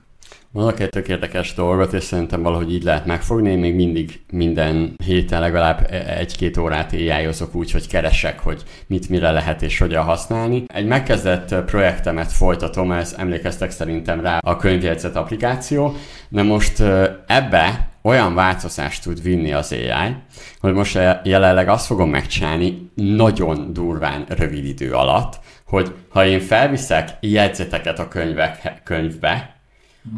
Vannak 0.52 0.80
egy 0.80 0.90
tök 0.90 1.08
érdekes 1.08 1.54
dolgot, 1.54 1.94
és 1.94 2.04
szerintem 2.04 2.42
valahogy 2.42 2.74
így 2.74 2.84
lehet 2.84 3.06
megfogni. 3.06 3.52
Én 3.52 3.58
még 3.58 3.76
mindig 3.76 4.22
minden 4.32 4.94
héten 5.04 5.42
legalább 5.42 5.88
egy-két 6.08 6.58
órát 6.58 6.94
éjjelzok 6.94 7.56
úgy, 7.56 7.72
hogy 7.72 7.88
keresek, 7.88 8.40
hogy 8.40 8.64
mit 8.88 9.10
mire 9.10 9.32
lehet 9.32 9.62
és 9.62 9.80
hogyan 9.80 10.04
használni. 10.04 10.64
Egy 10.68 10.86
megkezdett 10.86 11.56
projektemet 11.56 12.32
folytatom, 12.32 12.92
ezt 12.92 13.18
emlékeztek 13.18 13.72
szerintem 13.72 14.22
rá 14.22 14.38
a 14.38 14.56
könyvjegyzet 14.56 15.16
applikáció, 15.16 15.96
de 16.30 16.44
most 16.44 16.84
ebbe 17.28 17.90
olyan 18.02 18.36
változást 18.36 19.04
tud 19.04 19.22
vinni 19.22 19.54
az 19.54 19.72
AI, 19.72 20.16
hogy 20.60 20.74
most 20.74 21.00
jelenleg 21.24 21.68
azt 21.68 21.86
fogom 21.86 22.10
megcsinálni 22.10 22.92
nagyon 22.96 23.74
durván 23.74 24.26
rövid 24.28 24.66
idő 24.66 24.92
alatt, 24.92 25.40
hogy 25.68 25.94
ha 26.10 26.26
én 26.26 26.40
felviszek 26.40 27.10
jegyzeteket 27.20 28.00
a 28.00 28.08
könyvek, 28.08 28.82
könyvbe, 28.84 29.56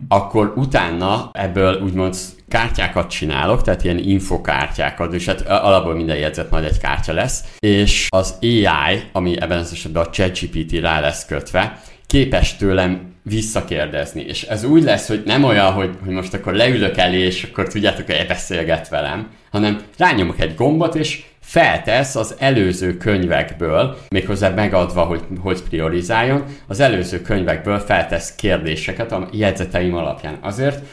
akkor 0.08 0.54
utána 0.56 1.30
ebből 1.34 1.82
úgymond 1.82 2.16
kártyákat 2.48 3.10
csinálok, 3.10 3.62
tehát 3.62 3.84
ilyen 3.84 3.98
infokártyákat, 3.98 5.14
és 5.14 5.26
hát 5.26 5.42
alapból 5.42 5.96
minden 5.96 6.18
jegyzet 6.18 6.50
majd 6.50 6.64
egy 6.64 6.78
kártya 6.78 7.14
lesz, 7.14 7.44
és 7.60 8.08
az 8.10 8.38
AI, 8.42 9.02
ami 9.12 9.42
ebben 9.42 9.58
az 9.58 9.72
esetben 9.72 10.04
a 10.04 10.10
ChatGPT 10.10 10.72
rá 10.72 11.00
lesz 11.00 11.26
kötve, 11.26 11.82
képes 12.06 12.56
tőlem 12.56 13.16
visszakérdezni. 13.24 14.22
És 14.22 14.44
ez 14.44 14.64
úgy 14.64 14.84
lesz, 14.84 15.08
hogy 15.08 15.22
nem 15.26 15.44
olyan, 15.44 15.72
hogy, 15.72 15.90
hogy 16.04 16.14
most 16.14 16.34
akkor 16.34 16.54
leülök 16.54 16.98
elé, 16.98 17.20
és 17.20 17.44
akkor 17.44 17.68
tudjátok, 17.68 18.06
hogy 18.06 18.26
beszélget 18.28 18.90
velem, 18.90 19.32
hanem 19.52 19.82
rányomok 19.98 20.40
egy 20.40 20.56
gombot, 20.56 20.96
és 20.96 21.24
feltesz 21.50 22.16
az 22.16 22.36
előző 22.40 22.98
könyvekből, 22.98 23.98
méghozzá 24.10 24.50
megadva, 24.50 25.04
hogy 25.04 25.22
hogy 25.42 25.62
priorizáljon, 25.62 26.44
az 26.68 26.80
előző 26.80 27.22
könyvekből 27.22 27.80
feltesz 27.80 28.36
kérdéseket 28.36 29.12
a 29.12 29.30
jegyzeteim 29.32 29.96
alapján. 29.96 30.38
Azért, 30.42 30.84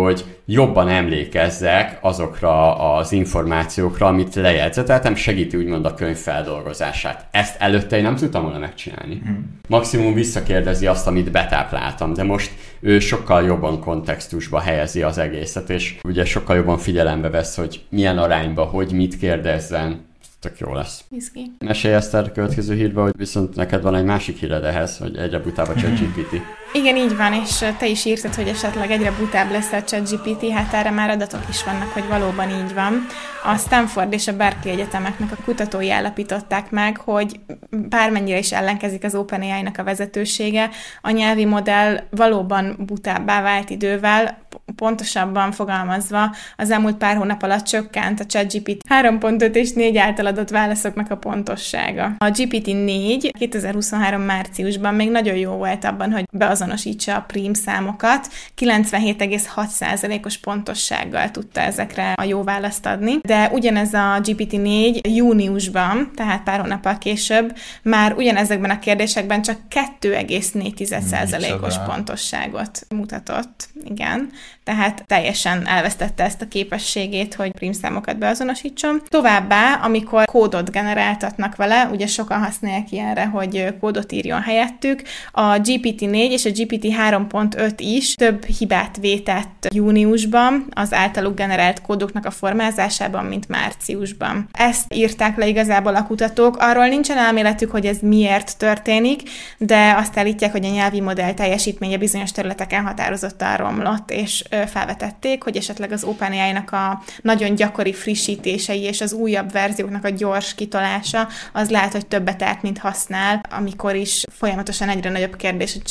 hogy 0.00 0.24
jobban 0.44 0.88
emlékezzek 0.88 1.98
azokra 2.00 2.76
az 2.94 3.12
információkra, 3.12 4.06
amit 4.06 4.34
lejegyzeteltem, 4.34 5.14
segíti 5.14 5.56
úgymond 5.56 5.84
a 5.84 5.94
könyv 5.94 6.16
feldolgozását. 6.16 7.26
Ezt 7.30 7.60
előtte 7.60 7.96
én 7.96 8.02
nem 8.02 8.16
tudtam 8.16 8.42
volna 8.42 8.58
megcsinálni. 8.58 9.20
Hmm. 9.24 9.60
Maximum 9.68 10.14
visszakérdezi 10.14 10.86
azt, 10.86 11.06
amit 11.06 11.30
betápláltam, 11.30 12.12
de 12.12 12.22
most 12.22 12.50
ő 12.80 12.98
sokkal 12.98 13.44
jobban 13.44 13.80
kontextusba 13.80 14.60
helyezi 14.60 15.02
az 15.02 15.18
egészet, 15.18 15.70
és 15.70 15.98
ugye 16.04 16.24
sokkal 16.24 16.56
jobban 16.56 16.78
figyelembe 16.78 17.30
vesz, 17.30 17.56
hogy 17.56 17.84
milyen 17.88 18.18
arányba, 18.18 18.64
hogy 18.64 18.92
mit 18.92 19.18
kérdezzen, 19.18 20.04
tök 20.40 20.58
jó 20.58 20.74
lesz. 20.74 21.04
Izgi. 21.10 21.50
Mesélj 21.58 21.94
ezt 21.94 22.14
a 22.14 22.32
következő 22.32 22.74
hírbe, 22.74 23.00
hogy 23.00 23.12
viszont 23.16 23.54
neked 23.54 23.82
van 23.82 23.94
egy 23.94 24.04
másik 24.04 24.38
híred 24.38 24.64
ehhez, 24.64 24.98
hogy 24.98 25.16
egyre 25.16 25.38
butább 25.38 25.68
a 25.68 25.74
ChatGPT. 25.80 26.61
Igen, 26.74 26.96
így 26.96 27.16
van, 27.16 27.32
és 27.32 27.64
te 27.78 27.86
is 27.86 28.04
írtad, 28.04 28.34
hogy 28.34 28.48
esetleg 28.48 28.90
egyre 28.90 29.12
butább 29.18 29.50
lesz 29.50 29.72
a 29.72 29.82
ChatGPT, 29.82 30.50
hát 30.50 30.74
erre 30.74 30.90
már 30.90 31.10
adatok 31.10 31.42
is 31.48 31.64
vannak, 31.64 31.92
hogy 31.92 32.08
valóban 32.08 32.50
így 32.50 32.74
van. 32.74 33.06
A 33.44 33.56
Stanford 33.56 34.12
és 34.12 34.28
a 34.28 34.36
Berkeley 34.36 34.74
egyetemeknek 34.74 35.32
a 35.32 35.42
kutatói 35.44 35.90
állapították 35.90 36.70
meg, 36.70 36.96
hogy 36.96 37.40
bármennyire 37.70 38.38
is 38.38 38.52
ellenkezik 38.52 39.04
az 39.04 39.14
OpenAI-nak 39.14 39.78
a 39.78 39.84
vezetősége, 39.84 40.70
a 41.02 41.10
nyelvi 41.10 41.44
modell 41.44 42.00
valóban 42.10 42.76
butábbá 42.86 43.42
vált 43.42 43.70
idővel, 43.70 44.38
pontosabban 44.76 45.52
fogalmazva 45.52 46.34
az 46.56 46.70
elmúlt 46.70 46.96
pár 46.96 47.16
hónap 47.16 47.42
alatt 47.42 47.64
csökkent 47.64 48.20
a 48.20 48.26
ChatGPT 48.26 48.82
3.5 48.88 49.54
és 49.54 49.72
4 49.72 49.96
által 49.96 50.26
adott 50.26 50.50
válaszoknak 50.50 51.10
a 51.10 51.16
pontossága. 51.16 52.04
A 52.18 52.24
GPT-4 52.24 53.30
2023 53.38 54.20
márciusban 54.20 54.94
még 54.94 55.10
nagyon 55.10 55.36
jó 55.36 55.52
volt 55.52 55.84
abban, 55.84 56.12
hogy 56.12 56.24
beazonosítsa 56.62 57.16
a 57.16 57.24
prim 57.26 57.54
számokat, 57.54 58.28
97,6%-os 58.58 60.38
pontossággal 60.38 61.30
tudta 61.30 61.60
ezekre 61.60 62.12
a 62.12 62.22
jó 62.22 62.42
választ 62.42 62.86
adni, 62.86 63.18
de 63.22 63.50
ugyanez 63.52 63.94
a 63.94 64.20
GPT-4 64.22 65.00
júniusban, 65.14 66.10
tehát 66.14 66.42
pár 66.42 66.60
hónappal 66.60 66.98
később 66.98 67.56
már 67.82 68.12
ugyanezekben 68.12 68.70
a 68.70 68.78
kérdésekben 68.78 69.42
csak 69.42 69.58
2,4%-os 70.00 71.74
pontosságot 71.86 72.86
mutatott. 72.88 73.68
Igen 73.84 74.30
tehát 74.64 75.04
teljesen 75.06 75.66
elvesztette 75.66 76.24
ezt 76.24 76.42
a 76.42 76.48
képességét, 76.48 77.34
hogy 77.34 77.52
prímszámokat 77.52 78.18
beazonosítson. 78.18 79.02
Továbbá, 79.08 79.74
amikor 79.74 80.24
kódot 80.24 80.70
generáltatnak 80.70 81.56
vele, 81.56 81.88
ugye 81.92 82.06
sokan 82.06 82.42
használják 82.44 82.92
ilyenre, 82.92 83.24
hogy 83.24 83.74
kódot 83.80 84.12
írjon 84.12 84.40
helyettük, 84.40 85.02
a 85.32 85.42
GPT-4 85.42 86.30
és 86.30 86.44
a 86.44 86.50
GPT 86.52 86.84
3.5 86.84 87.72
is 87.76 88.14
több 88.14 88.44
hibát 88.44 88.96
vétett 89.00 89.68
júniusban 89.74 90.66
az 90.70 90.92
általuk 90.92 91.36
generált 91.36 91.82
kódoknak 91.82 92.26
a 92.26 92.30
formázásában, 92.30 93.24
mint 93.24 93.48
márciusban. 93.48 94.48
Ezt 94.52 94.94
írták 94.94 95.36
le 95.36 95.46
igazából 95.46 95.94
a 95.94 96.06
kutatók. 96.06 96.56
Arról 96.58 96.86
nincsen 96.86 97.18
elméletük, 97.18 97.70
hogy 97.70 97.86
ez 97.86 97.98
miért 98.00 98.58
történik, 98.58 99.22
de 99.58 99.94
azt 99.96 100.18
állítják, 100.18 100.52
hogy 100.52 100.64
a 100.64 100.70
nyelvi 100.70 101.00
modell 101.00 101.34
teljesítménye 101.34 101.96
bizonyos 101.96 102.32
területeken 102.32 102.84
határozottan 102.84 103.56
romlott, 103.56 104.10
és 104.10 104.44
felvetették, 104.66 105.42
hogy 105.42 105.56
esetleg 105.56 105.92
az 105.92 106.04
OpenAI-nak 106.04 106.72
a 106.72 107.02
nagyon 107.22 107.54
gyakori 107.54 107.92
frissítései 107.92 108.80
és 108.80 109.00
az 109.00 109.12
újabb 109.12 109.52
verzióknak 109.52 110.04
a 110.04 110.08
gyors 110.08 110.54
kitolása 110.54 111.28
az 111.52 111.70
lehet, 111.70 111.92
hogy 111.92 112.06
többet 112.06 112.42
árt, 112.42 112.62
mint 112.62 112.78
használ, 112.78 113.40
amikor 113.50 113.94
is 113.94 114.24
folyamatosan 114.30 114.88
egyre 114.88 115.10
nagyobb 115.10 115.36
kérdés 115.36 115.76
a 115.76 115.88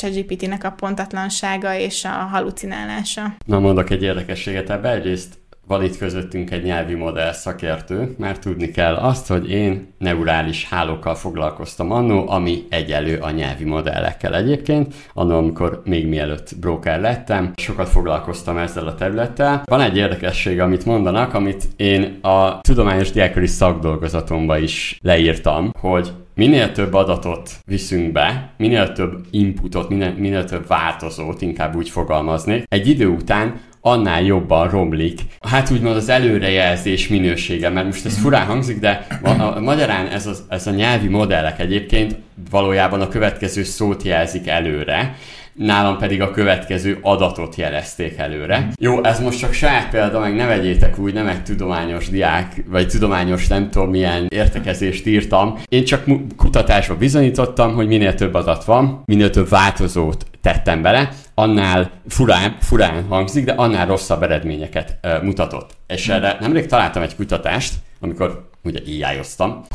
ChatGPT-nek 0.52 0.64
a 0.64 0.70
pontatlansága 0.70 1.74
és 1.74 2.04
a 2.04 2.08
halucinálása. 2.08 3.34
Na 3.46 3.58
mondok 3.58 3.90
egy 3.90 4.02
érdekességet 4.02 4.70
ebbe. 4.70 4.90
Egyrészt 4.90 5.40
van 5.66 5.84
itt 5.84 5.96
közöttünk 5.96 6.50
egy 6.50 6.62
nyelvi 6.62 6.94
modell 6.94 7.32
szakértő, 7.32 8.14
mert 8.18 8.40
tudni 8.40 8.70
kell 8.70 8.94
azt, 8.94 9.26
hogy 9.26 9.50
én 9.50 9.94
neurális 9.98 10.68
hálókkal 10.68 11.14
foglalkoztam 11.14 11.90
annó, 11.90 12.28
ami 12.28 12.66
egyelő 12.68 13.18
a 13.18 13.30
nyelvi 13.30 13.64
modellekkel 13.64 14.34
egyébként, 14.34 14.94
annó, 15.14 15.36
amikor 15.36 15.82
még 15.84 16.06
mielőtt 16.06 16.58
broker 16.60 17.00
lettem, 17.00 17.52
sokat 17.56 17.88
foglalkoztam 17.88 18.56
ezzel 18.56 18.86
a 18.86 18.94
területtel. 18.94 19.62
Van 19.64 19.80
egy 19.80 19.96
érdekesség, 19.96 20.60
amit 20.60 20.84
mondanak, 20.84 21.34
amit 21.34 21.68
én 21.76 22.18
a 22.22 22.60
tudományos 22.60 23.10
diákori 23.10 23.46
szakdolgozatomba 23.46 24.58
is 24.58 24.98
leírtam, 25.02 25.70
hogy 25.80 26.12
minél 26.34 26.72
több 26.72 26.94
adatot 26.94 27.50
viszünk 27.64 28.12
be, 28.12 28.50
minél 28.56 28.92
több 28.92 29.24
inputot, 29.30 29.88
minél, 29.88 30.14
minél 30.18 30.44
több 30.44 30.66
változót, 30.66 31.42
inkább 31.42 31.76
úgy 31.76 31.88
fogalmazni, 31.88 32.62
egy 32.68 32.88
idő 32.88 33.06
után 33.06 33.60
annál 33.80 34.22
jobban 34.22 34.70
romlik. 34.70 35.20
Hát 35.40 35.70
úgymond 35.70 35.96
az 35.96 36.08
előrejelzés 36.08 37.08
minősége, 37.08 37.68
mert 37.68 37.86
most 37.86 38.06
ez 38.06 38.18
furán 38.18 38.46
hangzik, 38.46 38.78
de 38.80 39.06
a, 39.22 39.28
a 39.28 39.60
magyarán 39.60 40.06
ez, 40.06 40.26
az, 40.26 40.42
ez 40.48 40.66
a 40.66 40.70
nyelvi 40.70 41.08
modellek 41.08 41.60
egyébként 41.60 42.16
valójában 42.50 43.00
a 43.00 43.08
következő 43.08 43.62
szót 43.62 44.02
jelzik 44.02 44.48
előre, 44.48 45.16
nálam 45.54 45.98
pedig 45.98 46.22
a 46.22 46.30
következő 46.30 46.98
adatot 47.02 47.56
jelezték 47.56 48.18
előre. 48.18 48.68
Jó, 48.78 49.04
ez 49.04 49.20
most 49.20 49.38
csak 49.38 49.52
saját 49.52 49.90
példa, 49.90 50.20
meg 50.20 50.34
ne 50.34 50.46
vegyétek 50.46 50.98
úgy, 50.98 51.12
nem 51.12 51.26
egy 51.26 51.42
tudományos 51.42 52.08
diák, 52.08 52.62
vagy 52.66 52.88
tudományos 52.88 53.48
nem 53.48 53.70
tudom 53.70 53.90
milyen 53.90 54.26
értekezést 54.28 55.06
írtam. 55.06 55.58
Én 55.68 55.84
csak 55.84 56.04
kutatásba 56.36 56.96
bizonyítottam, 56.96 57.74
hogy 57.74 57.86
minél 57.86 58.14
több 58.14 58.34
adat 58.34 58.64
van, 58.64 59.02
minél 59.04 59.30
több 59.30 59.48
változót 59.48 60.26
tettem 60.40 60.82
bele, 60.82 61.08
annál 61.34 61.90
furán, 62.08 62.56
furán 62.60 63.04
hangzik, 63.08 63.44
de 63.44 63.52
annál 63.52 63.86
rosszabb 63.86 64.22
eredményeket 64.22 64.98
uh, 65.02 65.22
mutatott. 65.22 65.70
És 65.86 66.08
erre 66.08 66.36
nemrég 66.40 66.66
találtam 66.66 67.02
egy 67.02 67.16
kutatást, 67.16 67.74
amikor 68.00 68.48
ugye 68.64 69.06
ai 69.06 69.20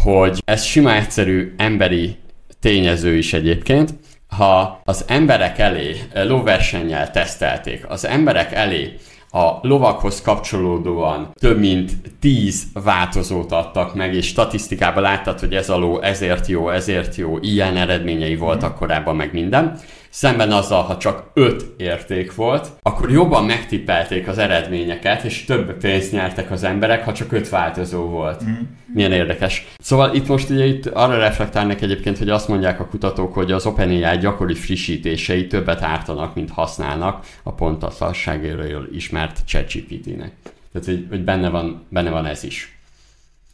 hogy 0.01 0.41
ez 0.45 0.63
sima 0.63 0.95
egyszerű 0.95 1.53
emberi 1.57 2.15
tényező 2.59 3.15
is 3.15 3.33
egyébként, 3.33 3.93
ha 4.27 4.81
az 4.83 5.05
emberek 5.07 5.59
elé 5.59 6.01
lóversennyel 6.13 7.11
tesztelték, 7.11 7.89
az 7.89 8.05
emberek 8.05 8.51
elé 8.51 8.97
a 9.29 9.59
lovakhoz 9.61 10.21
kapcsolódóan 10.21 11.31
több 11.39 11.59
mint 11.59 11.91
10 12.27 12.63
változót 12.73 13.51
adtak 13.51 13.95
meg, 13.95 14.13
és 14.13 14.27
statisztikában 14.27 15.03
láttad, 15.03 15.39
hogy 15.39 15.53
ez 15.53 15.69
a 15.69 15.77
ló 15.77 16.01
ezért 16.01 16.47
jó, 16.47 16.69
ezért 16.69 17.15
jó, 17.15 17.37
ilyen 17.41 17.77
eredményei 17.77 18.35
voltak 18.35 18.75
korábban, 18.75 19.15
meg 19.15 19.33
minden 19.33 19.79
szemben 20.09 20.51
azzal, 20.51 20.81
ha 20.81 20.97
csak 20.97 21.31
5 21.33 21.65
érték 21.77 22.35
volt, 22.35 22.67
akkor 22.81 23.11
jobban 23.11 23.45
megtippelték 23.45 24.27
az 24.27 24.37
eredményeket, 24.37 25.23
és 25.23 25.45
több 25.45 25.77
pénzt 25.77 26.11
nyertek 26.11 26.51
az 26.51 26.63
emberek, 26.63 27.03
ha 27.03 27.13
csak 27.13 27.31
5 27.31 27.49
változó 27.49 28.05
volt. 28.05 28.43
Mm. 28.43 28.53
Milyen 28.93 29.11
érdekes. 29.11 29.67
Szóval 29.79 30.15
itt 30.15 30.27
most 30.27 30.49
ugye 30.49 30.65
itt 30.65 30.85
arra 30.85 31.17
reflektálnak 31.17 31.81
egyébként, 31.81 32.17
hogy 32.17 32.29
azt 32.29 32.47
mondják 32.47 32.79
a 32.79 32.87
kutatók, 32.87 33.33
hogy 33.33 33.51
az 33.51 33.65
OpenAI 33.65 34.17
gyakori 34.17 34.53
frissítései 34.53 35.47
többet 35.47 35.81
ártanak, 35.81 36.35
mint 36.35 36.51
használnak 36.51 37.25
a 37.43 37.53
pontatlanságéről 37.53 38.87
ismert 38.93 39.41
ChatGPT-nek. 39.45 40.31
Tehát, 40.79 40.99
hogy, 40.99 41.07
hogy 41.09 41.23
benne, 41.23 41.49
van, 41.49 41.85
benne 41.89 42.09
van 42.09 42.25
ez 42.25 42.43
is. 42.43 42.76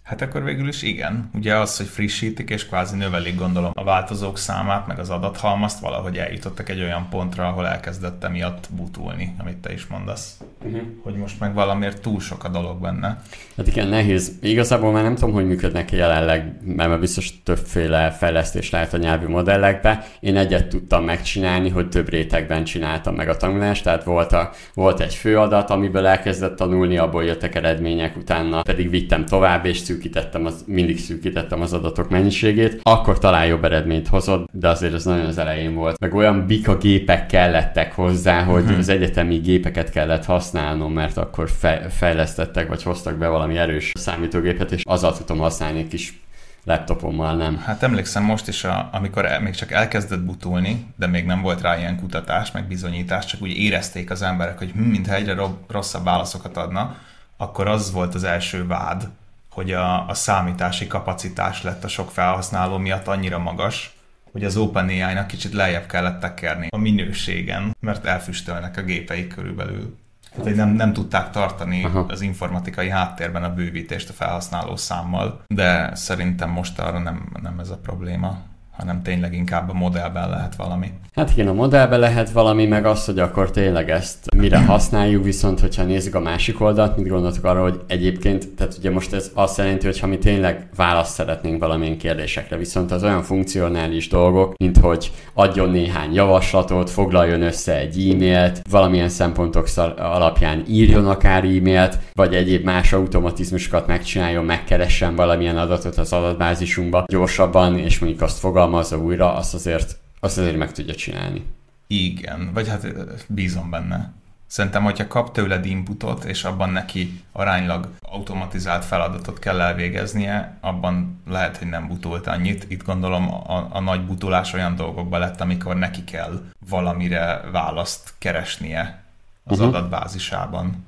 Hát 0.03 0.21
akkor 0.21 0.43
végül 0.43 0.67
is 0.67 0.81
igen. 0.81 1.29
Ugye 1.33 1.55
az, 1.55 1.77
hogy 1.77 1.85
frissítik 1.85 2.49
és 2.49 2.65
kvázi 2.67 2.95
növelik 2.95 3.37
gondolom 3.37 3.71
a 3.73 3.83
változók 3.83 4.37
számát, 4.37 4.87
meg 4.87 4.99
az 4.99 5.09
adathalmazt, 5.09 5.79
valahogy 5.79 6.17
eljutottak 6.17 6.69
egy 6.69 6.81
olyan 6.81 7.07
pontra, 7.09 7.47
ahol 7.47 7.67
elkezdett 7.67 8.23
emiatt 8.23 8.67
butulni, 8.75 9.35
amit 9.39 9.57
te 9.57 9.73
is 9.73 9.85
mondasz. 9.87 10.37
Uh-huh. 10.63 10.81
Hogy 11.03 11.15
most 11.15 11.39
meg 11.39 11.53
valamiért 11.53 12.01
túl 12.01 12.19
sok 12.19 12.43
a 12.43 12.47
dolog 12.47 12.81
benne. 12.81 13.21
Hát 13.57 13.67
igen, 13.67 13.87
nehéz. 13.87 14.31
Igazából 14.41 14.91
már 14.91 15.03
nem 15.03 15.15
tudom, 15.15 15.33
hogy 15.33 15.47
működnek 15.47 15.91
jelenleg, 15.91 16.53
mert 16.63 16.99
biztos 16.99 17.41
többféle 17.43 18.11
fejlesztés 18.11 18.69
lehet 18.69 18.93
a 18.93 18.97
nyelvi 18.97 19.25
modellekbe. 19.25 20.05
Én 20.19 20.37
egyet 20.37 20.67
tudtam 20.67 21.03
megcsinálni, 21.03 21.69
hogy 21.69 21.89
több 21.89 22.09
rétegben 22.09 22.63
csináltam 22.63 23.15
meg 23.15 23.29
a 23.29 23.37
tanulást, 23.37 23.83
tehát 23.83 24.03
volt, 24.03 24.31
a, 24.31 24.51
volt 24.73 24.99
egy 24.99 25.13
főadat, 25.13 25.69
amiből 25.69 26.05
elkezdett 26.05 26.55
tanulni, 26.55 26.97
abból 26.97 27.23
jöttek 27.23 27.55
eredmények, 27.55 28.17
utána 28.17 28.61
pedig 28.61 28.89
vittem 28.89 29.25
tovább, 29.25 29.65
és 29.65 29.81
szűkítettem, 29.93 30.45
az, 30.45 30.63
mindig 30.67 30.99
szűkítettem 30.99 31.61
az 31.61 31.73
adatok 31.73 32.09
mennyiségét, 32.09 32.79
akkor 32.83 33.19
talán 33.19 33.45
jobb 33.45 33.63
eredményt 33.63 34.07
hozott, 34.07 34.47
de 34.51 34.69
azért 34.69 34.93
az 34.93 35.03
nagyon 35.03 35.25
az 35.25 35.37
elején 35.37 35.73
volt. 35.73 35.99
Meg 35.99 36.13
olyan 36.13 36.45
bika 36.47 36.77
gépek 36.77 37.25
kellettek 37.25 37.93
hozzá, 37.93 38.43
hogy 38.43 38.63
uh-huh. 38.63 38.77
az 38.77 38.89
egyetemi 38.89 39.37
gépeket 39.37 39.89
kellett 39.89 40.25
használnom, 40.25 40.93
mert 40.93 41.17
akkor 41.17 41.49
fejlesztettek, 41.89 42.67
vagy 42.67 42.83
hoztak 42.83 43.17
be 43.17 43.27
valami 43.27 43.57
erős 43.57 43.91
számítógépet, 43.93 44.71
és 44.71 44.81
azzal 44.85 45.17
tudom 45.17 45.37
használni 45.37 45.79
egy 45.79 45.87
kis 45.87 46.21
laptopommal 46.65 47.35
nem. 47.35 47.57
Hát 47.57 47.83
emlékszem 47.83 48.23
most 48.23 48.47
is, 48.47 48.63
a, 48.63 48.89
amikor 48.91 49.25
el, 49.25 49.41
még 49.41 49.55
csak 49.55 49.71
elkezdett 49.71 50.21
butulni, 50.21 50.85
de 50.95 51.07
még 51.07 51.25
nem 51.25 51.41
volt 51.41 51.61
rá 51.61 51.77
ilyen 51.77 51.99
kutatás, 51.99 52.51
meg 52.51 52.67
bizonyítás, 52.67 53.25
csak 53.25 53.41
úgy 53.41 53.57
érezték 53.57 54.11
az 54.11 54.21
emberek, 54.21 54.57
hogy 54.57 54.71
hm, 54.71 54.79
mintha 54.79 55.15
egyre 55.15 55.35
rosszabb 55.67 56.03
válaszokat 56.03 56.57
adna, 56.57 56.95
akkor 57.37 57.67
az 57.67 57.91
volt 57.91 58.15
az 58.15 58.23
első 58.23 58.67
vád, 58.67 59.07
hogy 59.53 59.71
a, 59.71 60.07
a 60.07 60.13
számítási 60.13 60.87
kapacitás 60.87 61.63
lett 61.63 61.83
a 61.83 61.87
sok 61.87 62.11
felhasználó 62.11 62.77
miatt 62.77 63.07
annyira 63.07 63.39
magas, 63.39 63.95
hogy 64.31 64.43
az 64.43 64.57
OpenAI-nak 64.57 65.27
kicsit 65.27 65.53
lejjebb 65.53 65.85
kellett 65.85 66.19
tekerni 66.19 66.67
a 66.69 66.77
minőségen, 66.77 67.75
mert 67.79 68.05
elfüstölnek 68.05 68.77
a 68.77 68.81
gépeik 68.81 69.27
körülbelül. 69.27 69.97
Tehát, 70.29 70.45
hogy 70.45 70.55
nem, 70.55 70.69
nem 70.69 70.93
tudták 70.93 71.29
tartani 71.29 71.83
Aha. 71.83 72.05
az 72.07 72.21
informatikai 72.21 72.89
háttérben 72.89 73.43
a 73.43 73.53
bővítést 73.53 74.09
a 74.09 74.13
felhasználó 74.13 74.75
számmal, 74.75 75.43
de 75.47 75.95
szerintem 75.95 76.49
most 76.49 76.79
arra 76.79 76.99
nem, 76.99 77.31
nem 77.41 77.59
ez 77.59 77.69
a 77.69 77.77
probléma 77.77 78.37
hanem 78.77 79.01
tényleg 79.01 79.33
inkább 79.33 79.69
a 79.69 79.73
modellben 79.73 80.29
lehet 80.29 80.55
valami. 80.55 80.91
Hát 81.15 81.31
igen, 81.31 81.47
a 81.47 81.53
modellben 81.53 81.99
lehet 81.99 82.31
valami, 82.31 82.65
meg 82.65 82.85
az, 82.85 83.05
hogy 83.05 83.19
akkor 83.19 83.51
tényleg 83.51 83.89
ezt 83.89 84.35
mire 84.35 84.65
használjuk, 84.65 85.23
viszont 85.23 85.59
hogyha 85.59 85.83
nézzük 85.83 86.15
a 86.15 86.19
másik 86.19 86.61
oldalt, 86.61 86.97
mit 86.97 87.07
gondoltok 87.07 87.43
arra, 87.43 87.61
hogy 87.61 87.81
egyébként, 87.87 88.49
tehát 88.49 88.75
ugye 88.77 88.91
most 88.91 89.13
ez 89.13 89.31
azt 89.33 89.57
jelenti, 89.57 89.85
hogy 89.85 89.99
ha 89.99 90.07
mi 90.07 90.17
tényleg 90.17 90.67
választ 90.75 91.13
szeretnénk 91.13 91.59
valamilyen 91.59 91.97
kérdésekre, 91.97 92.57
viszont 92.57 92.91
az 92.91 93.03
olyan 93.03 93.21
funkcionális 93.21 94.07
dolgok, 94.07 94.57
mint 94.57 94.77
hogy 94.77 95.11
adjon 95.33 95.69
néhány 95.69 96.13
javaslatot, 96.13 96.89
foglaljon 96.89 97.41
össze 97.41 97.77
egy 97.77 98.09
e-mailt, 98.09 98.61
valamilyen 98.69 99.09
szempontok 99.09 99.67
alapján 99.97 100.63
írjon 100.67 101.07
akár 101.07 101.43
e-mailt, 101.43 101.97
vagy 102.13 102.35
egyéb 102.35 102.63
más 102.63 102.93
automatizmusokat 102.93 103.87
megcsináljon, 103.87 104.45
megkeressen 104.45 105.15
valamilyen 105.15 105.57
adatot 105.57 105.97
az 105.97 106.13
adatbázisunkba 106.13 107.03
gyorsabban, 107.07 107.77
és 107.77 107.99
mondjuk 107.99 108.21
azt 108.21 108.39
fogal 108.39 108.62
fogalmazza 108.63 108.97
újra, 108.97 109.35
azt 109.35 109.53
azért, 109.53 109.97
azt 110.19 110.37
azért 110.37 110.57
meg 110.57 110.71
tudja 110.71 110.95
csinálni. 110.95 111.45
Igen, 111.87 112.49
vagy 112.53 112.67
hát 112.67 112.87
bízom 113.27 113.69
benne. 113.69 114.11
Szerintem, 114.47 114.83
hogyha 114.83 115.07
kap 115.07 115.31
tőled 115.31 115.65
inputot, 115.65 116.23
és 116.23 116.43
abban 116.43 116.69
neki 116.69 117.21
aránylag 117.31 117.89
automatizált 118.01 118.85
feladatot 118.85 119.39
kell 119.39 119.61
elvégeznie, 119.61 120.57
abban 120.61 121.21
lehet, 121.27 121.57
hogy 121.57 121.67
nem 121.67 121.87
butult 121.87 122.27
annyit. 122.27 122.65
Itt 122.69 122.83
gondolom 122.83 123.33
a, 123.33 123.67
a 123.71 123.79
nagy 123.79 124.05
butulás 124.05 124.53
olyan 124.53 124.75
dolgokban 124.75 125.19
lett, 125.19 125.41
amikor 125.41 125.75
neki 125.75 126.03
kell 126.03 126.41
valamire 126.69 127.41
választ 127.51 128.13
keresnie 128.17 129.03
az 129.43 129.59
uh-huh. 129.59 129.75
adatbázisában. 129.75 130.85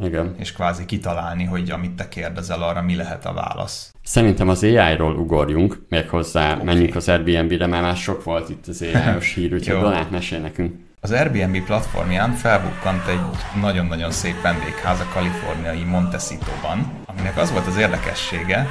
Igen. 0.00 0.34
És 0.38 0.52
kvázi 0.52 0.84
kitalálni, 0.84 1.44
hogy 1.44 1.70
amit 1.70 1.96
te 1.96 2.08
kérdezel, 2.08 2.62
arra 2.62 2.82
mi 2.82 2.94
lehet 2.94 3.26
a 3.26 3.32
válasz. 3.32 3.91
Szerintem 4.02 4.48
az 4.48 4.62
AI-ról 4.62 5.16
ugorjunk, 5.16 5.82
méghozzá 5.88 6.52
okay. 6.52 6.64
menjünk 6.64 6.94
az 6.94 7.08
Airbnb-re, 7.08 7.66
mert 7.66 7.82
már 7.82 7.96
sok 7.96 8.24
volt 8.24 8.48
itt 8.48 8.66
az 8.66 8.82
AI-os 8.82 9.32
hír, 9.34 9.52
úgyhogy 9.52 9.80
Donát 9.80 10.10
mesél 10.10 10.38
nekünk. 10.38 10.74
Az 11.00 11.10
Airbnb 11.10 11.64
platformján 11.64 12.32
felbukkant 12.32 13.06
egy 13.06 13.60
nagyon-nagyon 13.60 14.10
szép 14.10 14.40
vendégház 14.42 15.00
a 15.00 15.08
kaliforniai 15.12 15.84
Montecito-ban, 15.84 16.92
aminek 17.06 17.36
az 17.36 17.52
volt 17.52 17.66
az 17.66 17.76
érdekessége, 17.76 18.66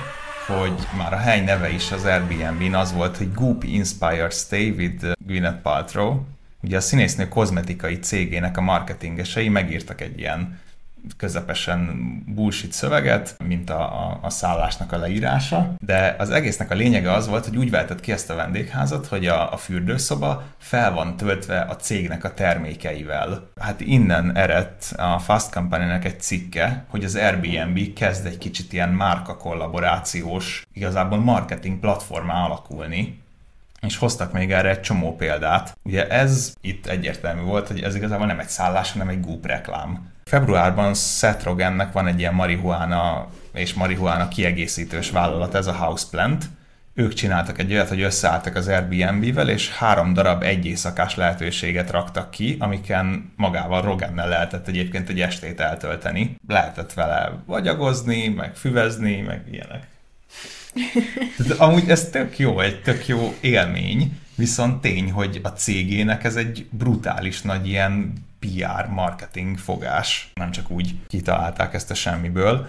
hogy 0.48 0.74
már 0.98 1.13
a 1.13 1.17
hely 1.17 1.41
neve 1.41 1.70
is 1.70 1.91
az 1.91 2.06
Airbnb-n 2.06 2.74
az 2.74 2.94
volt, 2.94 3.17
hogy 3.17 3.34
Goop 3.34 3.63
Inspired 3.63 4.34
Stay 4.34 4.70
with 4.70 5.06
Gwyneth 5.28 5.62
Paltrow, 5.62 6.20
ugye 6.63 6.78
a 6.78 6.82
színésznő 6.82 7.28
kozmetikai 7.28 8.00
cégének 8.00 8.58
a 8.58 8.62
marketingesei 8.62 9.50
megírtak 9.50 10.02
egy 10.02 10.20
ilyen 10.20 10.60
közepesen 11.18 12.00
bullshit 12.28 12.72
szöveget, 12.72 13.36
mint 13.48 13.70
a, 13.70 13.82
a, 13.82 14.20
a 14.22 14.30
szállásnak 14.30 14.92
a 14.92 14.98
leírása, 14.98 15.74
de 15.80 16.16
az 16.20 16.30
egésznek 16.30 16.72
a 16.72 16.76
lényege 16.76 17.12
az 17.12 17.28
volt, 17.28 17.46
hogy 17.46 17.58
úgy 17.58 17.70
vehetett 17.70 18.00
ki 18.00 18.12
ezt 18.12 18.30
a 18.30 18.36
vendégházat, 18.36 19.08
hogy 19.08 19.26
a, 19.26 19.54
a 19.54 19.58
fürdőszoba 19.58 20.44
fel 20.58 20.94
van 20.94 21.18
töltve 21.18 21.60
a 21.60 21.76
cégnek 21.76 22.24
a 22.24 22.34
termékeivel. 22.34 23.50
Hát 23.60 23.82
innen 23.82 24.36
eredt 24.36 24.94
a 24.98 25.20
Fast 25.20 25.52
Company-nek 25.52 26.06
egy 26.06 26.20
cikke, 26.20 26.86
hogy 26.88 27.04
az 27.04 27.16
Airbnb 27.16 27.94
kezd 27.94 28.26
egy 28.26 28.38
kicsit 28.38 28.74
ilyen 28.74 28.90
márka 28.90 29.38
kollaborációs, 29.38 30.66
igazából 30.74 31.20
marketing 31.20 31.80
platformá 31.80 32.44
alakulni, 32.44 33.20
és 33.82 33.98
hoztak 33.98 34.32
még 34.32 34.52
erre 34.52 34.70
egy 34.70 34.82
csomó 34.82 35.15
példát. 35.15 35.78
Ugye 35.84 36.08
ez 36.08 36.54
itt 36.62 36.86
egyértelmű 36.86 37.41
volt, 37.41 37.67
hogy 37.67 37.82
ez 37.82 37.96
igazából 37.96 38.26
nem 38.26 38.39
egy 38.39 38.50
szállás, 38.50 38.91
hanem 38.91 39.08
egy 39.08 39.20
Goop 39.20 39.46
reklám. 39.46 40.12
Februárban 40.26 40.94
Seth 40.94 41.46
Rogennek 41.46 41.91
van 41.91 42.08
egy 42.08 42.20
ilyen 42.20 42.34
marihuana 42.34 43.28
és 43.54 43.74
marihuana 43.74 44.28
kiegészítős 44.28 45.10
vállalat, 45.10 45.56
ez 45.56 45.67
a 45.67 45.74
Houseplant. 45.74 46.46
Ők 46.94 47.13
csináltak 47.13 47.60
egy 47.60 47.72
olyat, 47.72 47.89
hogy 47.89 48.02
összeálltak 48.02 48.56
az 48.56 48.67
Airbnb-vel, 48.67 49.50
és 49.50 49.72
három 49.72 50.13
darab 50.13 50.44
egy 50.44 50.65
éjszakás 50.65 51.15
lehetőséget 51.15 51.91
raktak 51.91 52.32
ki, 52.32 52.56
amiken 52.60 53.34
magával 53.36 53.82
Rogennel 53.82 54.28
lehetett 54.28 54.67
egyébként 54.67 55.10
egy 55.10 55.22
estét 55.22 55.60
eltölteni. 55.60 56.36
Lehetett 56.48 56.94
vele 56.94 57.32
vagyagozni, 57.46 58.28
meg 58.28 58.56
füvezni, 58.56 59.22
meg 59.22 59.41
ilyenek. 59.52 59.90
De 61.47 61.53
amúgy 61.57 61.89
ez 61.89 62.10
tök 62.10 62.39
jó, 62.39 62.60
egy 62.60 62.81
tök 62.81 63.07
jó 63.07 63.36
élmény, 63.39 64.17
viszont 64.36 64.81
tény, 64.81 65.12
hogy 65.12 65.39
a 65.43 65.47
cégének 65.47 66.23
ez 66.23 66.36
egy 66.36 66.67
brutális 66.69 67.41
nagy 67.41 67.67
ilyen 67.67 68.13
PR 68.39 68.88
marketing 68.89 69.57
fogás. 69.57 70.31
Nem 70.34 70.51
csak 70.51 70.71
úgy 70.71 70.95
kitalálták 71.07 71.73
ezt 71.73 71.91
a 71.91 71.93
semmiből. 71.93 72.67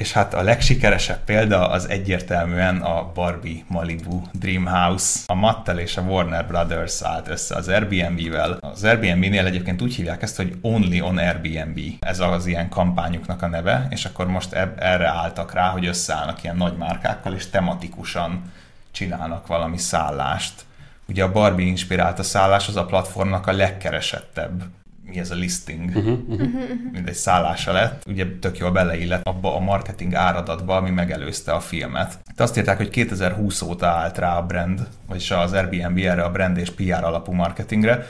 És 0.00 0.12
hát 0.12 0.34
a 0.34 0.42
legsikeresebb 0.42 1.24
példa 1.24 1.68
az 1.68 1.88
egyértelműen 1.88 2.76
a 2.76 3.12
Barbie 3.14 3.64
Malibu 3.66 4.22
Dreamhouse. 4.32 5.18
A 5.26 5.34
Mattel 5.34 5.78
és 5.78 5.96
a 5.96 6.02
Warner 6.02 6.46
Brothers 6.46 7.02
állt 7.02 7.28
össze 7.28 7.54
az 7.54 7.68
Airbnb-vel. 7.68 8.58
Az 8.60 8.84
Airbnb-nél 8.84 9.46
egyébként 9.46 9.82
úgy 9.82 9.94
hívják 9.94 10.22
ezt, 10.22 10.36
hogy 10.36 10.58
Only 10.60 11.00
on 11.00 11.18
Airbnb. 11.18 11.80
Ez 12.00 12.20
az 12.20 12.46
ilyen 12.46 12.68
kampányuknak 12.68 13.42
a 13.42 13.46
neve, 13.46 13.86
és 13.90 14.04
akkor 14.04 14.26
most 14.26 14.52
erre 14.76 15.08
álltak 15.08 15.52
rá, 15.52 15.68
hogy 15.68 15.86
összeállnak 15.86 16.42
ilyen 16.42 16.56
nagy 16.56 16.76
márkákkal, 16.76 17.32
és 17.32 17.50
tematikusan 17.50 18.52
csinálnak 18.90 19.46
valami 19.46 19.78
szállást. 19.78 20.64
Ugye 21.08 21.24
a 21.24 21.32
Barbie 21.32 21.66
inspirált 21.66 22.18
a 22.18 22.22
szállás 22.22 22.68
az 22.68 22.76
a 22.76 22.84
platformnak 22.84 23.46
a 23.46 23.52
legkeresettebb 23.52 24.62
mi 25.10 25.18
ez 25.18 25.30
a 25.30 25.34
listing, 25.34 25.88
uh-huh, 25.88 26.18
uh-huh. 26.28 26.50
mint 26.92 27.08
egy 27.08 27.14
szállása 27.14 27.72
lett, 27.72 28.02
ugye 28.06 28.26
tök 28.40 28.58
jól 28.58 28.70
beleillett 28.70 29.26
abba 29.26 29.56
a 29.56 29.60
marketing 29.60 30.14
áradatba, 30.14 30.76
ami 30.76 30.90
megelőzte 30.90 31.52
a 31.52 31.60
filmet. 31.60 32.18
Itt 32.30 32.40
azt 32.40 32.56
írták, 32.56 32.76
hogy 32.76 32.88
2020 32.88 33.62
óta 33.62 33.86
állt 33.86 34.18
rá 34.18 34.36
a 34.36 34.46
brand, 34.46 34.86
vagyis 35.06 35.30
az 35.30 35.52
Airbnb 35.52 35.98
erre 35.98 36.22
a 36.22 36.30
brand 36.30 36.56
és 36.56 36.70
PR 36.70 37.04
alapú 37.04 37.32
marketingre, 37.32 38.06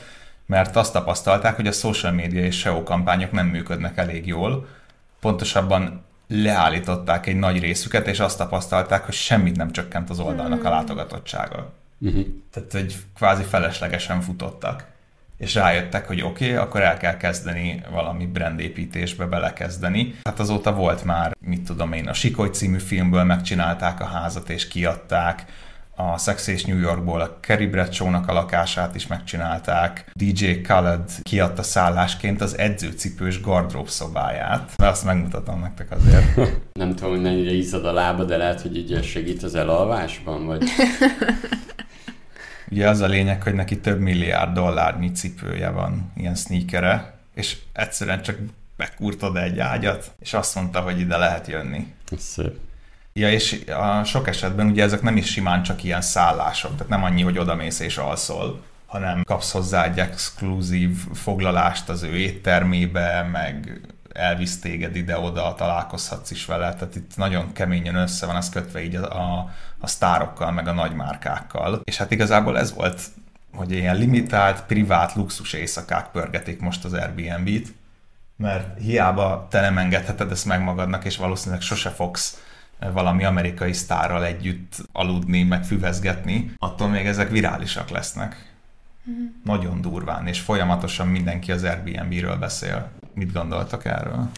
mert 0.46 0.76
azt 0.76 0.92
tapasztalták, 0.92 1.56
hogy 1.56 1.66
a 1.66 1.72
social 1.72 2.12
media 2.12 2.44
és 2.44 2.58
SEO 2.58 2.82
kampányok 2.82 3.32
nem 3.32 3.46
működnek 3.46 3.96
elég 3.96 4.26
jól, 4.26 4.68
pontosabban 5.20 6.04
leállították 6.28 7.26
egy 7.26 7.36
nagy 7.36 7.60
részüket, 7.60 8.06
és 8.06 8.20
azt 8.20 8.38
tapasztalták, 8.38 9.04
hogy 9.04 9.14
semmit 9.14 9.56
nem 9.56 9.72
csökkent 9.72 10.10
az 10.10 10.20
oldalnak 10.20 10.64
a 10.64 10.68
hmm. 10.68 10.76
látogatottsága. 10.76 11.72
Uh-huh. 11.98 12.26
Tehát, 12.52 12.72
hogy 12.72 12.96
kvázi 13.16 13.42
feleslegesen 13.42 14.20
futottak 14.20 14.84
és 15.40 15.54
rájöttek, 15.54 16.06
hogy 16.06 16.22
oké, 16.22 16.44
okay, 16.44 16.56
akkor 16.56 16.82
el 16.82 16.96
kell 16.96 17.16
kezdeni 17.16 17.82
valami 17.90 18.26
brandépítésbe 18.26 19.24
belekezdeni. 19.24 20.14
Hát 20.24 20.40
azóta 20.40 20.74
volt 20.74 21.04
már, 21.04 21.36
mit 21.40 21.62
tudom 21.62 21.92
én, 21.92 22.08
a 22.08 22.12
Sikoly 22.12 22.48
című 22.48 22.78
filmből 22.78 23.24
megcsinálták 23.24 24.00
a 24.00 24.04
házat 24.04 24.50
és 24.50 24.68
kiadták, 24.68 25.44
a 25.96 26.18
Sex 26.18 26.46
és 26.46 26.64
New 26.64 26.78
Yorkból 26.78 27.20
a 27.20 27.40
Kerry 27.40 27.66
Bradshaw-nak 27.66 28.28
a 28.28 28.32
lakását 28.32 28.94
is 28.94 29.06
megcsinálták, 29.06 30.10
DJ 30.14 30.60
Khaled 30.60 31.10
kiadta 31.22 31.62
szállásként 31.62 32.40
az 32.40 32.58
edzőcipős 32.58 33.40
gardrób 33.40 33.88
szobáját. 33.88 34.72
De 34.76 34.86
azt 34.86 35.04
megmutatom 35.04 35.60
nektek 35.60 35.90
azért. 35.90 36.34
Nem 36.72 36.94
tudom, 36.94 37.10
hogy 37.10 37.22
mennyire 37.22 37.52
izzad 37.52 37.84
a 37.84 37.92
lába, 37.92 38.24
de 38.24 38.36
lehet, 38.36 38.60
hogy 38.60 38.76
így 38.76 39.04
segít 39.04 39.42
az 39.42 39.54
elalvásban, 39.54 40.46
vagy... 40.46 40.62
Ugye 42.70 42.88
az 42.88 43.00
a 43.00 43.06
lényeg, 43.06 43.42
hogy 43.42 43.54
neki 43.54 43.80
több 43.80 44.00
milliárd 44.00 44.52
dollárnyi 44.52 45.10
cipője 45.10 45.70
van, 45.70 46.12
ilyen 46.16 46.34
sneakere, 46.34 47.14
és 47.34 47.56
egyszerűen 47.72 48.22
csak 48.22 48.38
bekúrt 48.76 49.22
oda 49.22 49.42
egy 49.42 49.58
ágyat, 49.58 50.10
és 50.18 50.34
azt 50.34 50.54
mondta, 50.54 50.80
hogy 50.80 51.00
ide 51.00 51.16
lehet 51.16 51.46
jönni. 51.46 51.94
Szép. 52.18 52.58
Ja, 53.12 53.30
és 53.30 53.64
a 53.66 54.04
sok 54.04 54.28
esetben 54.28 54.66
ugye 54.66 54.82
ezek 54.82 55.02
nem 55.02 55.16
is 55.16 55.30
simán 55.30 55.62
csak 55.62 55.84
ilyen 55.84 56.00
szállások, 56.00 56.72
tehát 56.72 56.88
nem 56.88 57.04
annyi, 57.04 57.22
hogy 57.22 57.38
odamész 57.38 57.80
és 57.80 57.96
alszol, 57.96 58.62
hanem 58.86 59.22
kapsz 59.24 59.52
hozzá 59.52 59.84
egy 59.84 59.98
exkluzív 59.98 60.96
foglalást 61.14 61.88
az 61.88 62.02
ő 62.02 62.16
éttermébe, 62.16 63.28
meg 63.32 63.80
elvisz 64.12 64.60
téged 64.60 64.96
ide-oda, 64.96 65.54
találkozhatsz 65.54 66.30
is 66.30 66.46
vele, 66.46 66.74
tehát 66.74 66.96
itt 66.96 67.16
nagyon 67.16 67.52
keményen 67.52 67.94
össze 67.94 68.26
van 68.26 68.36
ez 68.36 68.48
kötve 68.48 68.82
így 68.82 68.94
a, 68.94 69.20
a, 69.20 69.50
a 69.78 69.86
sztárokkal, 69.86 70.50
meg 70.52 70.68
a 70.68 70.72
nagymárkákkal. 70.72 71.80
És 71.84 71.96
hát 71.96 72.10
igazából 72.10 72.58
ez 72.58 72.74
volt, 72.74 73.00
hogy 73.54 73.72
ilyen 73.72 73.96
limitált, 73.96 74.62
privát 74.62 75.14
luxus 75.14 75.52
éjszakák 75.52 76.10
pörgetik 76.10 76.60
most 76.60 76.84
az 76.84 76.92
Airbnb-t, 76.92 77.72
mert 78.36 78.78
hiába 78.78 79.46
te 79.50 79.60
nem 79.60 79.78
engedheted 79.78 80.30
ezt 80.30 80.44
meg 80.44 80.62
magadnak, 80.62 81.04
és 81.04 81.16
valószínűleg 81.16 81.62
sose 81.62 81.90
fogsz 81.90 82.42
valami 82.92 83.24
amerikai 83.24 83.72
sztárral 83.72 84.24
együtt 84.24 84.74
aludni, 84.92 85.42
meg 85.42 85.64
füvezgetni, 85.64 86.52
attól 86.58 86.88
még 86.88 87.06
ezek 87.06 87.30
virálisak 87.30 87.90
lesznek. 87.90 88.52
Mm. 89.10 89.26
Nagyon 89.44 89.80
durván, 89.80 90.26
és 90.26 90.40
folyamatosan 90.40 91.08
mindenki 91.08 91.52
az 91.52 91.64
Airbnb-ről 91.64 92.36
beszél. 92.36 92.90
Mit 93.14 93.32
gondoltak 93.32 93.84
erről? 93.84 94.28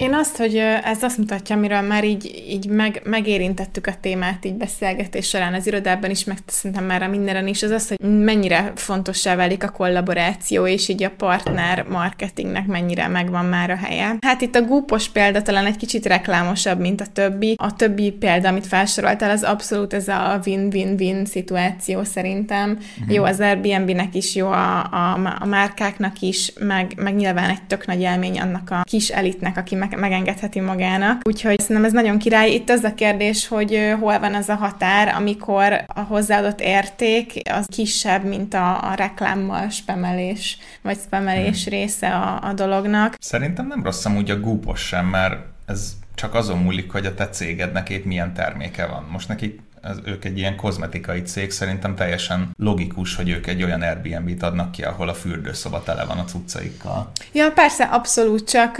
Én 0.00 0.14
azt, 0.14 0.36
hogy 0.36 0.56
ez 0.84 1.02
azt 1.02 1.18
mutatja, 1.18 1.56
amiről 1.56 1.80
már 1.80 2.04
így, 2.04 2.44
így 2.48 2.66
meg, 2.66 3.02
megérintettük 3.04 3.86
a 3.86 3.94
témát 4.00 4.44
így 4.44 4.54
beszélgetés 4.54 5.28
során 5.28 5.54
az 5.54 5.66
irodában 5.66 6.10
is, 6.10 6.24
meg 6.24 6.38
szerintem 6.46 6.84
már 6.84 7.02
a 7.02 7.08
mindenen 7.08 7.46
is, 7.46 7.62
az 7.62 7.70
az, 7.70 7.88
hogy 7.88 7.98
mennyire 8.24 8.72
fontossá 8.74 9.36
válik 9.36 9.62
a 9.64 9.68
kollaboráció, 9.68 10.66
és 10.66 10.88
így 10.88 11.02
a 11.02 11.10
partner 11.16 11.82
marketingnek 11.82 12.66
mennyire 12.66 13.08
megvan 13.08 13.44
már 13.44 13.70
a 13.70 13.76
helye. 13.76 14.16
Hát 14.20 14.40
itt 14.40 14.54
a 14.54 14.62
gúpos 14.62 15.08
példa 15.08 15.42
talán 15.42 15.66
egy 15.66 15.76
kicsit 15.76 16.06
reklámosabb, 16.06 16.80
mint 16.80 17.00
a 17.00 17.06
többi. 17.12 17.54
A 17.56 17.76
többi 17.76 18.10
példa, 18.10 18.48
amit 18.48 18.66
felsoroltál, 18.66 19.30
az 19.30 19.42
abszolút 19.42 19.92
ez 19.92 20.08
a 20.08 20.40
win-win-win 20.44 21.24
szituáció 21.24 22.04
szerintem. 22.04 22.70
Uh-huh. 22.70 23.14
Jó 23.14 23.24
az 23.24 23.40
Airbnb-nek 23.40 24.14
is, 24.14 24.34
jó 24.34 24.46
a, 24.46 24.78
a, 24.78 25.36
a 25.40 25.46
márkáknak 25.46 26.20
is, 26.20 26.52
meg, 26.58 26.92
meg 26.96 27.14
nyilván 27.14 27.50
egy 27.50 27.62
tök 27.66 27.86
nagy 27.86 28.00
élmény 28.00 28.40
annak 28.40 28.70
a 28.70 28.82
kis 28.82 29.08
elitnek, 29.08 29.56
aki 29.56 29.74
meg, 29.74 29.88
megengedheti 29.96 30.60
magának. 30.60 31.20
Úgyhogy 31.24 31.60
szerintem 31.60 31.84
ez 31.84 31.92
nagyon 31.92 32.18
király. 32.18 32.50
Itt 32.50 32.70
az 32.70 32.84
a 32.84 32.94
kérdés, 32.94 33.48
hogy 33.48 33.94
hol 34.00 34.18
van 34.18 34.34
az 34.34 34.48
a 34.48 34.54
határ, 34.54 35.08
amikor 35.08 35.84
a 35.86 36.00
hozzáadott 36.00 36.60
érték 36.60 37.32
az 37.50 37.66
kisebb, 37.66 38.24
mint 38.24 38.54
a, 38.54 38.90
a 38.90 38.94
reklámmal 38.94 39.68
spemelés, 39.68 40.58
vagy 40.82 40.98
spemelés 41.04 41.64
hmm. 41.64 41.78
része 41.78 42.08
a, 42.08 42.40
a 42.42 42.52
dolognak. 42.52 43.14
Szerintem 43.18 43.66
nem 43.66 43.82
rossz 43.82 44.04
amúgy 44.04 44.30
a 44.30 44.40
gúpos 44.40 44.80
sem, 44.80 45.06
mert 45.06 45.36
ez 45.66 45.92
csak 46.14 46.34
azon 46.34 46.58
múlik, 46.58 46.90
hogy 46.90 47.06
a 47.06 47.14
te 47.14 47.28
cégednek 47.28 47.88
épp 47.88 48.04
milyen 48.04 48.34
terméke 48.34 48.86
van. 48.86 49.06
Most 49.10 49.28
nekik 49.28 49.60
ez, 49.82 49.96
ők 50.04 50.24
egy 50.24 50.38
ilyen 50.38 50.56
kozmetikai 50.56 51.22
cég, 51.22 51.50
szerintem 51.50 51.94
teljesen 51.94 52.50
logikus, 52.58 53.16
hogy 53.16 53.28
ők 53.28 53.46
egy 53.46 53.62
olyan 53.62 53.82
Airbnb-t 53.82 54.42
adnak 54.42 54.72
ki, 54.72 54.82
ahol 54.82 55.08
a 55.08 55.14
fürdőszoba 55.14 55.82
tele 55.82 56.04
van 56.04 56.18
a 56.18 56.24
cuccaikkal. 56.24 57.10
Ja, 57.32 57.50
persze, 57.50 57.84
abszolút, 57.84 58.48
csak 58.50 58.78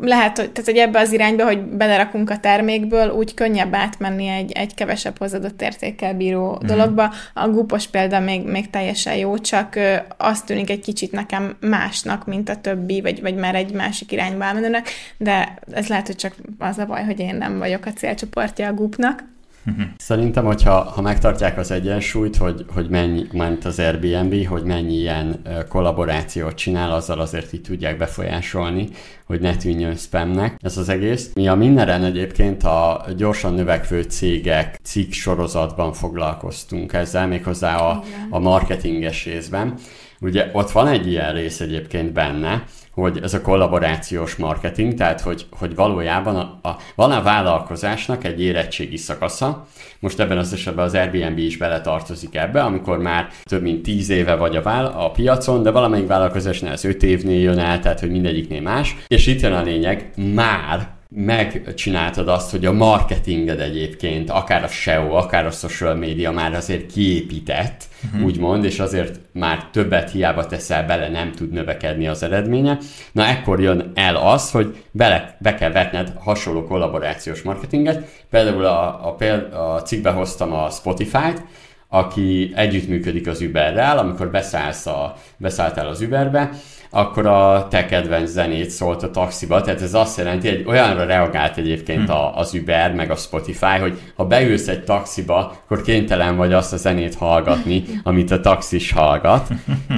lehet, 0.00 0.38
hogy, 0.38 0.50
tehát, 0.50 0.64
hogy 0.64 0.76
ebbe 0.76 1.00
az 1.00 1.12
irányba, 1.12 1.44
hogy 1.44 1.62
belerakunk 1.62 2.30
a 2.30 2.38
termékből, 2.38 3.10
úgy 3.10 3.34
könnyebb 3.34 3.74
átmenni 3.74 4.26
egy, 4.26 4.52
egy 4.52 4.74
kevesebb 4.74 5.18
hozadott 5.18 5.62
értékkel 5.62 6.14
bíró 6.14 6.60
mm. 6.64 6.66
dologba. 6.66 7.12
A 7.34 7.48
gupos 7.48 7.86
példa 7.86 8.20
még, 8.20 8.46
még 8.46 8.70
teljesen 8.70 9.16
jó, 9.16 9.38
csak 9.38 9.78
azt 10.16 10.46
tűnik 10.46 10.70
egy 10.70 10.80
kicsit 10.80 11.12
nekem 11.12 11.56
másnak, 11.60 12.26
mint 12.26 12.48
a 12.48 12.60
többi, 12.60 13.00
vagy, 13.00 13.20
vagy 13.20 13.34
már 13.34 13.54
egy 13.54 13.72
másik 13.72 14.12
irányba 14.12 14.44
elmenőnek, 14.44 14.88
de 15.16 15.58
ez 15.72 15.86
lehet, 15.86 16.06
hogy 16.06 16.16
csak 16.16 16.34
az 16.58 16.78
a 16.78 16.86
baj, 16.86 17.04
hogy 17.04 17.20
én 17.20 17.34
nem 17.34 17.58
vagyok 17.58 17.86
a 17.86 17.92
célcsoportja 17.92 18.68
a 18.68 18.72
gupnak. 18.72 19.32
Szerintem, 19.96 20.44
hogyha 20.44 20.82
ha 20.82 21.00
megtartják 21.00 21.58
az 21.58 21.70
egyensúlyt, 21.70 22.36
hogy, 22.36 22.64
hogy 22.74 22.88
mennyi, 22.88 23.26
ment 23.32 23.64
az 23.64 23.78
Airbnb, 23.78 24.46
hogy 24.46 24.62
mennyi 24.62 24.94
ilyen 24.94 25.42
kollaborációt 25.68 26.54
csinál, 26.54 26.92
azzal 26.92 27.20
azért 27.20 27.52
így 27.52 27.60
tudják 27.60 27.96
befolyásolni, 27.96 28.88
hogy 29.26 29.40
ne 29.40 29.56
tűnjön 29.56 29.96
spamnek 29.96 30.56
ez 30.62 30.76
az 30.76 30.88
egész. 30.88 31.30
Mi 31.34 31.48
a 31.48 31.54
Minneren 31.54 32.04
egyébként 32.04 32.62
a 32.62 33.04
gyorsan 33.16 33.54
növekvő 33.54 34.02
cégek 34.02 34.78
cikk 34.82 35.12
sorozatban 35.12 35.92
foglalkoztunk 35.92 36.92
ezzel, 36.92 37.26
méghozzá 37.26 37.76
a, 37.76 38.02
a 38.30 38.38
marketinges 38.38 39.24
részben. 39.24 39.74
Ugye 40.20 40.50
ott 40.52 40.70
van 40.70 40.88
egy 40.88 41.06
ilyen 41.06 41.32
rész 41.32 41.60
egyébként 41.60 42.12
benne, 42.12 42.64
hogy 42.94 43.20
ez 43.22 43.34
a 43.34 43.40
kollaborációs 43.40 44.36
marketing, 44.36 44.94
tehát 44.94 45.20
hogy, 45.20 45.46
hogy 45.50 45.74
valójában 45.74 46.36
a, 46.36 46.68
a, 46.68 46.76
van 46.94 47.10
a 47.10 47.22
vállalkozásnak 47.22 48.24
egy 48.24 48.42
érettségi 48.42 48.96
szakasza, 48.96 49.66
most 49.98 50.20
ebben 50.20 50.38
az 50.38 50.52
esetben 50.52 50.84
az 50.84 50.94
Airbnb 50.94 51.38
is 51.38 51.56
beletartozik 51.56 52.34
ebbe, 52.34 52.62
amikor 52.62 52.98
már 52.98 53.28
több 53.44 53.62
mint 53.62 53.82
10 53.82 54.08
éve 54.08 54.34
vagy 54.34 54.56
a, 54.56 54.62
váll- 54.62 54.94
a 54.94 55.10
piacon, 55.10 55.62
de 55.62 55.70
valamelyik 55.70 56.06
vállalkozásnál 56.06 56.72
ez 56.72 56.84
5 56.84 57.02
évnél 57.02 57.40
jön 57.40 57.58
el, 57.58 57.80
tehát 57.80 58.00
hogy 58.00 58.10
mindegyiknél 58.10 58.60
más, 58.60 58.96
és 59.06 59.26
itt 59.26 59.40
jön 59.40 59.52
a 59.52 59.62
lényeg, 59.62 60.10
már 60.34 60.93
megcsináltad 61.14 62.28
azt, 62.28 62.50
hogy 62.50 62.66
a 62.66 62.72
marketinged 62.72 63.60
egyébként, 63.60 64.30
akár 64.30 64.64
a 64.64 64.68
SEO, 64.68 65.14
akár 65.14 65.46
a 65.46 65.50
social 65.50 65.94
media 65.94 66.30
már 66.30 66.54
azért 66.54 66.92
kiépített, 66.92 67.84
uh-huh. 68.04 68.24
úgymond, 68.24 68.64
és 68.64 68.78
azért 68.78 69.20
már 69.32 69.68
többet 69.72 70.10
hiába 70.10 70.46
teszel 70.46 70.86
bele, 70.86 71.08
nem 71.08 71.32
tud 71.32 71.52
növekedni 71.52 72.06
az 72.06 72.22
eredménye. 72.22 72.78
Na 73.12 73.26
ekkor 73.26 73.60
jön 73.60 73.92
el 73.94 74.16
az, 74.16 74.50
hogy 74.50 74.76
bele, 74.90 75.36
be 75.40 75.54
kell 75.54 75.72
vetned 75.72 76.12
hasonló 76.18 76.64
kollaborációs 76.64 77.42
marketinget. 77.42 78.08
Például 78.30 78.64
a, 78.64 79.14
a, 79.18 79.24
a 79.56 79.82
cikkbe 79.82 80.10
hoztam 80.10 80.52
a 80.52 80.70
Spotify-t, 80.70 81.42
aki 81.88 82.52
együttműködik 82.54 83.26
az 83.26 83.40
Uberrel, 83.40 83.98
amikor 83.98 84.30
beszállsz 84.30 84.86
a, 84.86 85.14
beszálltál 85.36 85.88
az 85.88 86.00
Uberbe, 86.00 86.50
akkor 86.94 87.26
a 87.26 87.66
te 87.70 87.84
kedvenc 87.84 88.30
zenét 88.30 88.70
szólt 88.70 89.02
a 89.02 89.10
taxiba, 89.10 89.60
tehát 89.60 89.82
ez 89.82 89.94
azt 89.94 90.18
jelenti, 90.18 90.48
hogy 90.48 90.64
olyanra 90.66 91.04
reagált 91.04 91.56
egyébként 91.56 92.08
a, 92.08 92.36
az 92.36 92.54
Uber, 92.54 92.94
meg 92.94 93.10
a 93.10 93.16
Spotify, 93.16 93.78
hogy 93.80 93.98
ha 94.16 94.24
beülsz 94.24 94.68
egy 94.68 94.84
taxiba, 94.84 95.36
akkor 95.64 95.82
kénytelen 95.82 96.36
vagy 96.36 96.52
azt 96.52 96.72
a 96.72 96.76
zenét 96.76 97.14
hallgatni, 97.14 97.84
amit 98.02 98.30
a 98.30 98.40
taxis 98.40 98.92
hallgat, 98.92 99.48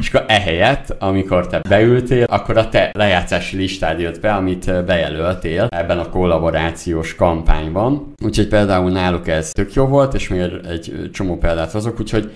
és 0.01 0.09
akkor 0.09 0.25
ehelyett, 0.29 0.97
amikor 0.99 1.47
te 1.47 1.61
beültél, 1.69 2.25
akkor 2.29 2.57
a 2.57 2.69
te 2.69 2.91
lejátszási 2.93 3.57
listád 3.57 4.01
jött 4.01 4.21
be, 4.21 4.33
amit 4.33 4.85
bejelöltél 4.85 5.67
ebben 5.71 5.99
a 5.99 6.09
kollaborációs 6.09 7.15
kampányban. 7.15 8.13
Úgyhogy 8.25 8.49
például 8.49 8.91
náluk 8.91 9.29
ez 9.29 9.51
tök 9.51 9.73
jó 9.73 9.87
volt, 9.87 10.15
és 10.15 10.29
még 10.29 10.41
egy 10.69 11.11
csomó 11.13 11.37
példát 11.37 11.73
hozok, 11.73 12.01
úgyhogy 12.01 12.31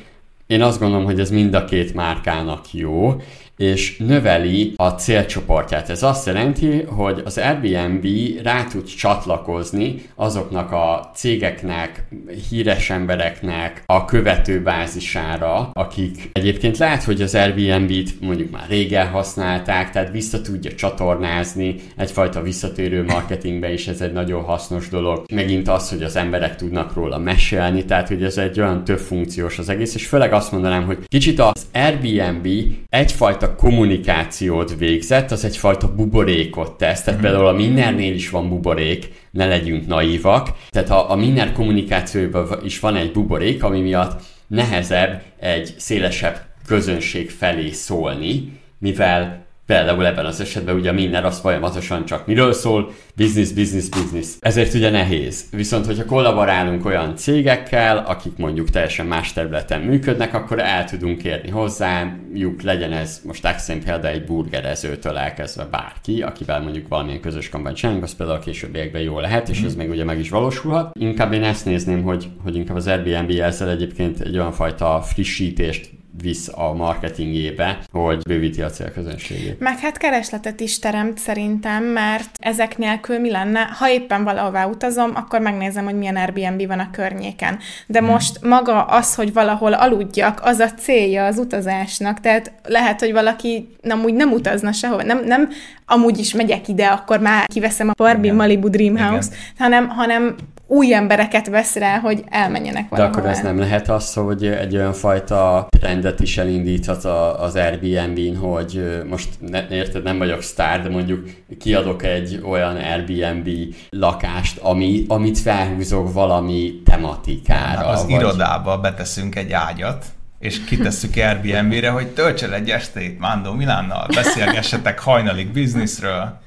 én 0.51 0.63
azt 0.63 0.81
gondolom, 0.81 1.05
hogy 1.05 1.21
ez 1.21 1.31
mind 1.31 1.55
a 1.55 1.65
két 1.65 1.95
márkának 1.95 2.73
jó, 2.73 3.21
és 3.61 3.97
növeli 3.99 4.73
a 4.77 4.89
célcsoportját. 4.89 5.91
Ez 5.91 6.03
azt 6.03 6.27
jelenti, 6.27 6.83
hogy 6.83 7.23
az 7.25 7.39
Airbnb 7.39 8.07
rá 8.43 8.65
tud 8.65 8.85
csatlakozni 8.85 10.03
azoknak 10.15 10.73
a 10.73 11.11
cégeknek, 11.15 12.05
híres 12.51 12.91
embereknek 12.91 13.83
a 13.87 14.05
követőbázisára, 14.05 15.71
akik 15.73 16.31
egyébként 16.33 16.79
lehet, 16.79 17.03
hogy 17.03 17.23
az 17.23 17.35
Airbnb-t 17.35 18.21
mondjuk 18.21 18.51
már 18.51 18.67
régen 18.69 19.09
használták, 19.09 19.91
tehát 19.91 20.11
vissza 20.11 20.41
tudja 20.41 20.75
csatornázni, 20.75 21.75
egyfajta 21.97 22.43
visszatérő 22.43 23.05
marketingbe 23.05 23.73
is 23.73 23.89
ez 23.89 24.01
egy 24.01 24.13
nagyon 24.13 24.43
hasznos 24.43 24.89
dolog. 24.89 25.25
Megint 25.33 25.69
az, 25.69 25.91
hogy 25.91 26.03
az 26.03 26.17
emberek 26.17 26.57
tudnak 26.57 26.95
róla 26.95 27.19
mesélni, 27.19 27.85
tehát 27.85 28.09
hogy 28.09 28.23
ez 28.23 28.39
egy 28.39 28.61
olyan 28.61 28.85
több 28.85 28.99
funkciós 28.99 29.59
az 29.59 29.69
egész, 29.69 29.95
és 29.95 30.07
főleg 30.07 30.33
azt 30.33 30.53
mondanám, 30.53 30.85
hogy 30.85 30.99
kicsit 31.07 31.41
az 31.41 31.67
Airbnb 31.73 32.49
egyfajta 32.89 33.49
kommunikációt 33.55 34.75
végzett, 34.79 35.31
az 35.31 35.45
egyfajta 35.45 35.95
buborékot 35.95 36.79
tesz. 36.79 37.03
Tehát 37.03 37.21
mm. 37.21 37.23
például 37.23 37.47
a 37.47 37.53
mindennél 37.53 38.15
is 38.15 38.31
van 38.31 38.49
buborék, 38.49 39.13
ne 39.31 39.47
legyünk 39.47 39.87
naívak. 39.87 40.49
Tehát 40.71 40.91
a, 40.91 41.11
a 41.11 41.17
minden 41.17 41.53
kommunikációban 41.53 42.59
is 42.65 42.81
van 42.81 42.97
egy 42.97 43.13
buborék, 43.13 43.63
ami 43.63 43.81
miatt 43.81 44.21
nehezebb 44.47 45.23
egy 45.39 45.75
szélesebb 45.79 46.41
közönség 46.67 47.31
felé 47.31 47.71
szólni, 47.71 48.61
mivel 48.79 49.49
Például 49.71 50.07
ebben 50.07 50.27
az 50.27 50.41
esetben 50.41 50.75
ugye 50.75 50.93
minden 50.93 51.25
az 51.25 51.39
folyamatosan 51.39 52.05
csak 52.05 52.27
miről 52.27 52.53
szól, 52.53 52.93
business, 53.17 53.51
business, 53.53 53.89
business. 53.89 54.27
Ezért 54.41 54.75
ugye 54.75 54.91
nehéz. 54.91 55.45
Viszont, 55.51 55.87
hogyha 55.87 56.05
kollaborálunk 56.05 56.85
olyan 56.85 57.17
cégekkel, 57.17 58.05
akik 58.07 58.37
mondjuk 58.37 58.71
teljesen 58.71 59.07
más 59.07 59.33
területen 59.33 59.81
működnek, 59.81 60.35
akkor 60.35 60.59
el 60.59 60.85
tudunk 60.85 61.25
érni 61.25 61.51
hozzájuk, 61.51 62.63
legyen 62.63 62.93
ez 62.93 63.21
most 63.25 63.45
extrém 63.45 63.83
példa 63.83 64.09
egy 64.09 64.25
burgerezőtől 64.25 65.17
elkezdve 65.17 65.65
bárki, 65.71 66.23
akivel 66.23 66.61
mondjuk 66.61 66.89
valamilyen 66.89 67.21
közös 67.21 67.49
kampányt 67.49 67.77
csinálunk, 67.77 68.05
az 68.05 68.17
például 68.17 68.39
a 68.39 68.43
későbbiekben 68.43 69.03
jó 69.03 69.21
lehet, 69.21 69.49
és 69.49 69.63
ez 69.63 69.75
még 69.75 69.91
ugye 69.91 70.05
meg 70.05 70.19
is 70.19 70.31
valósulhat. 70.31 70.97
Inkább 70.99 71.33
én 71.33 71.45
ezt 71.45 71.65
nézném, 71.65 72.03
hogy, 72.03 72.29
hogy 72.43 72.57
inkább 72.57 72.77
az 72.77 72.87
Airbnb 72.87 73.31
ezzel 73.41 73.71
egyébként 73.71 74.21
egy 74.21 74.39
olyan 74.39 74.53
fajta 74.53 75.03
frissítést 75.03 75.99
visz 76.21 76.49
a 76.55 76.73
marketingébe, 76.73 77.79
hogy 77.93 78.23
bővíti 78.23 78.63
a 78.63 78.71
célközönségét. 78.71 79.61
Meg 79.61 79.79
hát 79.79 79.97
keresletet 79.97 80.61
is 80.61 80.79
teremt 80.79 81.19
szerintem, 81.19 81.85
mert 81.85 82.31
ezek 82.39 82.79
nélkül 82.79 83.19
mi 83.19 83.31
lenne, 83.31 83.61
ha 83.79 83.91
éppen 83.91 84.25
valahová 84.25 84.67
utazom, 84.67 85.11
akkor 85.15 85.41
megnézem, 85.41 85.85
hogy 85.85 85.99
milyen 85.99 86.17
Airbnb 86.17 86.67
van 86.67 86.79
a 86.79 86.91
környéken. 86.91 87.59
De 87.87 87.99
hmm. 87.99 88.09
most 88.09 88.43
maga 88.43 88.85
az, 88.85 89.15
hogy 89.15 89.33
valahol 89.33 89.73
aludjak, 89.73 90.41
az 90.43 90.59
a 90.59 90.69
célja 90.69 91.25
az 91.25 91.39
utazásnak. 91.39 92.21
Tehát 92.21 92.53
lehet, 92.63 93.01
hogy 93.01 93.13
valaki 93.13 93.69
nem 93.83 94.05
úgy 94.05 94.15
nem 94.15 94.33
utazna 94.33 94.73
sehova, 94.73 95.03
nem, 95.03 95.25
nem 95.25 95.49
amúgy 95.87 96.19
is 96.19 96.35
megyek 96.35 96.69
ide, 96.69 96.87
akkor 96.87 97.21
már 97.21 97.47
kiveszem 97.47 97.89
a 97.89 97.93
Barbie 97.97 98.33
Malibu 98.33 98.69
Dream 98.69 98.97
House, 98.97 99.31
hanem, 99.59 99.89
hanem 99.89 100.35
új 100.71 100.95
embereket 100.95 101.49
vesz 101.49 101.75
rá, 101.75 101.99
hogy 101.99 102.25
elmenjenek 102.29 102.89
valahol. 102.89 103.13
De 103.13 103.19
akkor 103.19 103.31
ez 103.31 103.41
nem 103.41 103.59
lehet 103.59 103.89
az, 103.89 104.15
hogy 104.15 104.47
egy 104.47 104.77
olyan 104.77 104.93
fajta 104.93 105.67
trendet 105.81 106.21
is 106.21 106.39
elindíthat 106.39 107.05
az 107.39 107.55
Airbnb-n, 107.55 108.37
hogy 108.37 109.03
most 109.09 109.29
ne, 109.39 109.69
érted, 109.69 110.03
nem 110.03 110.19
vagyok 110.19 110.43
sztár, 110.43 110.83
de 110.83 110.89
mondjuk 110.89 111.31
kiadok 111.59 112.03
egy 112.03 112.43
olyan 112.49 112.77
Airbnb 112.77 113.49
lakást, 113.91 114.59
ami, 114.59 115.05
amit 115.09 115.39
felhúzok 115.39 116.13
valami 116.13 116.83
tematikára. 116.85 117.87
Az 117.87 118.03
vagy... 118.03 118.11
irodába 118.11 118.79
beteszünk 118.79 119.37
egy 119.37 119.53
ágyat, 119.53 120.05
és 120.39 120.65
kitesszük 120.65 121.17
Airbnb-re, 121.17 121.91
hogy 121.91 122.07
töltse 122.07 122.53
egy 122.53 122.71
estét 122.71 123.19
Mándó 123.19 123.53
Milánnal, 123.53 124.07
beszélgessetek 124.15 125.01
hajnalig 125.01 125.53
bizniszről, 125.53 126.39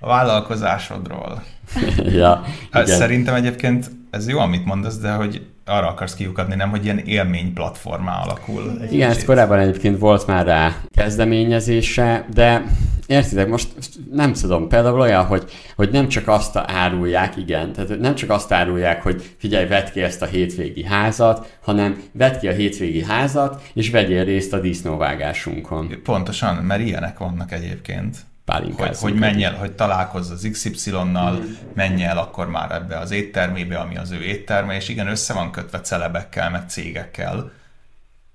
a 0.00 0.06
vállalkozásodról. 0.06 1.42
ja, 2.20 2.44
igen. 2.72 2.86
Szerintem 2.86 3.34
egyébként 3.34 3.90
ez 4.10 4.28
jó, 4.28 4.38
amit 4.38 4.64
mondasz, 4.64 4.98
de 4.98 5.10
hogy 5.10 5.42
arra 5.64 5.88
akarsz 5.88 6.14
kiukadni, 6.14 6.54
nem, 6.54 6.70
hogy 6.70 6.84
ilyen 6.84 6.98
élmény 6.98 7.52
platformá 7.52 8.20
alakul. 8.22 8.78
Egy 8.80 8.92
Igen, 8.92 9.10
ezt 9.10 9.24
korábban 9.24 9.58
egyébként 9.58 9.98
volt 9.98 10.26
már 10.26 10.46
rá 10.46 10.76
kezdeményezése, 10.94 12.26
de 12.34 12.64
értitek, 13.06 13.48
most 13.48 13.68
nem 14.12 14.32
tudom, 14.32 14.68
például 14.68 15.00
olyan, 15.00 15.24
hogy, 15.24 15.44
hogy 15.76 15.90
nem 15.90 16.08
csak 16.08 16.28
azt 16.28 16.56
árulják, 16.56 17.36
igen, 17.36 17.72
tehát 17.72 18.00
nem 18.00 18.14
csak 18.14 18.30
azt 18.30 18.52
árulják, 18.52 19.02
hogy 19.02 19.34
figyelj, 19.38 19.66
vedd 19.66 19.90
ki 19.92 20.00
ezt 20.00 20.22
a 20.22 20.26
hétvégi 20.26 20.84
házat, 20.84 21.58
hanem 21.62 22.02
vedd 22.12 22.38
ki 22.38 22.48
a 22.48 22.52
hétvégi 22.52 23.02
házat, 23.02 23.62
és 23.74 23.90
vegyél 23.90 24.24
részt 24.24 24.52
a 24.52 24.60
disznóvágásunkon. 24.60 25.94
Pontosan, 26.02 26.54
mert 26.54 26.82
ilyenek 26.82 27.18
vannak 27.18 27.52
egyébként 27.52 28.16
hogy, 28.46 28.98
hogy 28.98 29.14
menj 29.14 29.44
el, 29.44 29.54
hogy 29.54 29.72
találkozz 29.72 30.30
az 30.30 30.48
XY-nal, 30.52 31.32
mm. 31.32 31.52
menj 31.74 32.04
el 32.04 32.18
akkor 32.18 32.48
már 32.48 32.72
ebbe 32.72 32.98
az 32.98 33.10
éttermébe, 33.10 33.78
ami 33.78 33.96
az 33.96 34.10
ő 34.10 34.22
étterme, 34.22 34.74
és 34.74 34.88
igen, 34.88 35.06
össze 35.06 35.34
van 35.34 35.50
kötve 35.50 35.80
celebekkel, 35.80 36.50
meg 36.50 36.68
cégekkel, 36.68 37.50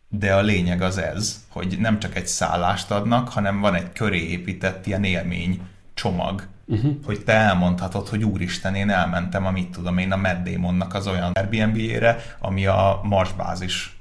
de 0.10 0.34
a 0.34 0.42
lényeg 0.42 0.82
az 0.82 0.98
ez, 0.98 1.46
hogy 1.50 1.76
nem 1.80 2.00
csak 2.00 2.16
egy 2.16 2.28
szállást 2.28 2.92
adnak, 2.92 3.30
hanem 3.30 3.60
van 3.60 3.76
egy 3.76 3.92
köré 3.92 4.30
épített 4.30 4.86
ilyen 4.86 5.04
élmény 5.04 5.62
csomag, 5.94 6.48
uh-huh. 6.66 6.96
hogy 7.06 7.24
te 7.24 7.34
elmondhatod, 7.34 8.08
hogy 8.08 8.24
úristen, 8.24 8.76
én 8.76 8.90
elmentem 8.90 9.46
a 9.46 9.52
mit 9.52 9.70
tudom 9.70 9.98
én 9.98 10.12
a 10.12 10.18
Matt 10.18 10.50
Damonnak 10.50 10.94
az 10.94 11.08
olyan 11.08 11.32
Airbnb-ére, 11.32 12.36
ami 12.40 12.66
a 12.66 13.00
Marsbázis 13.04 13.97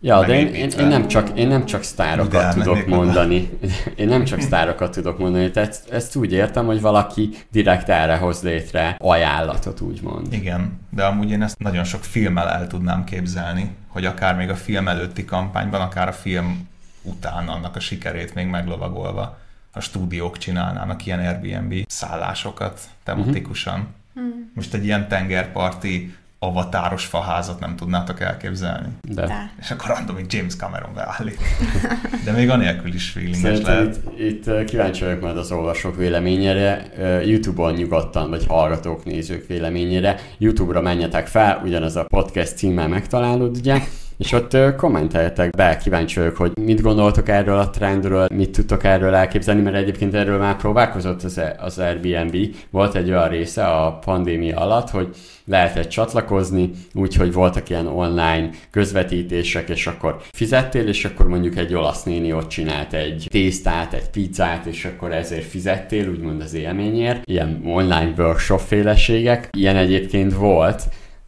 Ja, 0.00 0.24
de 0.24 0.38
én, 0.38 0.46
én, 0.46 0.70
én, 0.70 0.86
nem 0.86 1.08
csak, 1.08 1.38
én 1.38 1.48
nem 1.48 1.64
csak 1.64 1.82
sztárokat 1.82 2.54
tudok 2.54 2.86
mondani. 2.86 3.50
Én 3.96 4.08
nem 4.08 4.24
csak 4.24 4.40
sztárokat 4.40 4.92
tudok 4.92 5.18
mondani, 5.18 5.50
tehát 5.50 5.68
ezt, 5.68 5.90
ezt 5.90 6.16
úgy 6.16 6.32
értem, 6.32 6.66
hogy 6.66 6.80
valaki 6.80 7.30
direkt 7.50 7.88
erre 7.88 8.16
hoz 8.16 8.42
létre 8.42 8.96
ajánlatot, 8.98 9.80
úgymond. 9.80 10.32
Igen, 10.32 10.80
de 10.90 11.04
amúgy 11.04 11.30
én 11.30 11.42
ezt 11.42 11.58
nagyon 11.58 11.84
sok 11.84 12.04
filmmel 12.04 12.48
el 12.48 12.66
tudnám 12.66 13.04
képzelni, 13.04 13.70
hogy 13.88 14.04
akár 14.04 14.36
még 14.36 14.50
a 14.50 14.56
film 14.56 14.88
előtti 14.88 15.24
kampányban, 15.24 15.80
akár 15.80 16.08
a 16.08 16.12
film 16.12 16.68
után 17.02 17.48
annak 17.48 17.76
a 17.76 17.80
sikerét 17.80 18.34
még 18.34 18.46
meglovagolva 18.46 19.38
a 19.72 19.80
stúdiók 19.80 20.38
csinálnának 20.38 21.06
ilyen 21.06 21.18
Airbnb 21.18 21.74
szállásokat 21.86 22.80
tematikusan. 23.04 23.94
Uh-huh. 24.14 24.32
Most 24.54 24.74
egy 24.74 24.84
ilyen 24.84 25.08
tengerparti 25.08 26.16
avatáros 26.38 27.04
faházat 27.04 27.60
nem 27.60 27.76
tudnátok 27.76 28.20
elképzelni. 28.20 28.88
De. 29.02 29.26
De. 29.26 29.52
És 29.60 29.70
akkor 29.70 29.86
random 29.86 30.16
James 30.28 30.56
Cameron 30.56 30.94
beállít. 30.94 31.40
De 32.24 32.32
még 32.32 32.50
anélkül 32.50 32.94
is 32.94 33.10
feelinges 33.10 33.60
lehet. 33.62 34.00
itt, 34.16 34.46
itt 34.46 34.64
kíváncsi 34.64 35.04
vagyok 35.04 35.20
majd 35.20 35.36
az 35.36 35.52
olvasók 35.52 35.96
véleményére, 35.96 36.86
YouTube-on 37.24 37.72
nyugodtan, 37.72 38.30
vagy 38.30 38.44
hallgatók, 38.48 39.04
nézők 39.04 39.46
véleményére. 39.46 40.20
YouTube-ra 40.38 40.80
menjetek 40.80 41.26
fel, 41.26 41.60
ugyanaz 41.64 41.96
a 41.96 42.04
podcast 42.04 42.56
címmel 42.56 42.88
megtalálod, 42.88 43.56
ugye? 43.56 43.80
És 44.18 44.32
ott 44.32 44.56
kommenteljetek 44.76 45.50
be, 45.50 45.76
kíváncsi 45.76 46.18
vagyok, 46.18 46.36
hogy 46.36 46.52
mit 46.60 46.80
gondoltok 46.80 47.28
erről 47.28 47.58
a 47.58 47.70
trendről, 47.70 48.28
mit 48.32 48.50
tudtok 48.50 48.84
erről 48.84 49.14
elképzelni, 49.14 49.62
mert 49.62 49.76
egyébként 49.76 50.14
erről 50.14 50.38
már 50.38 50.56
próbálkozott 50.56 51.22
az, 51.22 51.40
az 51.58 51.78
Airbnb. 51.78 52.36
Volt 52.70 52.94
egy 52.94 53.10
olyan 53.10 53.28
része 53.28 53.64
a 53.64 53.92
pandémia 53.92 54.60
alatt, 54.60 54.90
hogy 54.90 55.16
lehetett 55.48 55.88
csatlakozni, 55.88 56.70
úgyhogy 56.94 57.32
voltak 57.32 57.68
ilyen 57.70 57.86
online 57.86 58.50
közvetítések, 58.70 59.68
és 59.68 59.86
akkor 59.86 60.20
fizettél, 60.32 60.86
és 60.88 61.04
akkor 61.04 61.28
mondjuk 61.28 61.56
egy 61.56 61.74
olasz 61.74 62.02
néni 62.02 62.32
ott 62.32 62.48
csinált 62.48 62.92
egy 62.92 63.26
tésztát, 63.30 63.92
egy 63.92 64.10
pizzát, 64.10 64.66
és 64.66 64.84
akkor 64.84 65.12
ezért 65.12 65.46
fizettél, 65.46 66.08
úgymond 66.08 66.40
az 66.40 66.54
élményért. 66.54 67.22
Ilyen 67.24 67.60
online 67.64 68.12
workshop 68.16 68.60
féleségek. 68.60 69.48
Ilyen 69.52 69.76
egyébként 69.76 70.34
volt, 70.34 70.82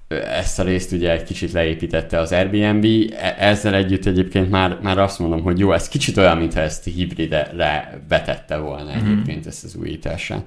ezt 0.09 0.59
a 0.59 0.63
részt 0.63 0.93
ugye 0.93 1.11
egy 1.11 1.23
kicsit 1.23 1.53
leépítette 1.53 2.19
az 2.19 2.33
Airbnb, 2.33 2.87
E- 3.21 3.37
ezzel 3.39 3.75
együtt 3.75 4.07
egyébként 4.07 4.51
már, 4.51 4.79
már 4.83 4.99
azt 4.99 5.19
mondom, 5.19 5.43
hogy 5.43 5.59
jó, 5.59 5.73
ez 5.73 5.89
kicsit 5.89 6.17
olyan, 6.17 6.37
mintha 6.39 6.61
ezt 6.61 6.85
hibridre 6.85 8.01
betette 8.09 8.57
volna 8.57 8.93
egyébként 8.93 9.47
ezt 9.47 9.65
az 9.65 9.75
újítását. 9.75 10.45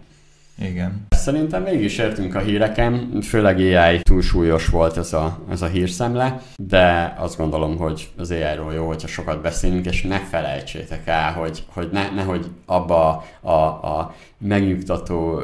Igen. 0.58 1.08
Szerintem 1.10 1.64
végig 1.64 1.84
is 1.84 1.98
értünk 1.98 2.36
a 2.36 2.40
híreken, 2.40 3.22
főleg 3.22 3.58
AI 3.58 4.02
túlsúlyos 4.02 4.68
volt 4.68 4.98
ez 4.98 5.14
a, 5.14 5.40
ez 5.50 5.62
a 5.62 5.68
hírszemle, 5.68 6.42
de 6.58 7.16
azt 7.18 7.38
gondolom, 7.38 7.78
hogy 7.78 8.10
az 8.18 8.32
AI-ról 8.32 8.74
jó, 8.74 8.88
hogyha 8.88 9.08
sokat 9.08 9.42
beszélünk, 9.42 9.86
és 9.86 10.02
ne 10.02 10.20
felejtsétek 10.20 11.08
el, 11.08 11.34
hogy, 11.34 11.64
hogy 11.74 11.90
ne, 11.92 12.10
nehogy 12.10 12.46
abba 12.66 13.26
a, 13.42 13.52
a 13.52 14.16
megnyugtató 14.38 15.42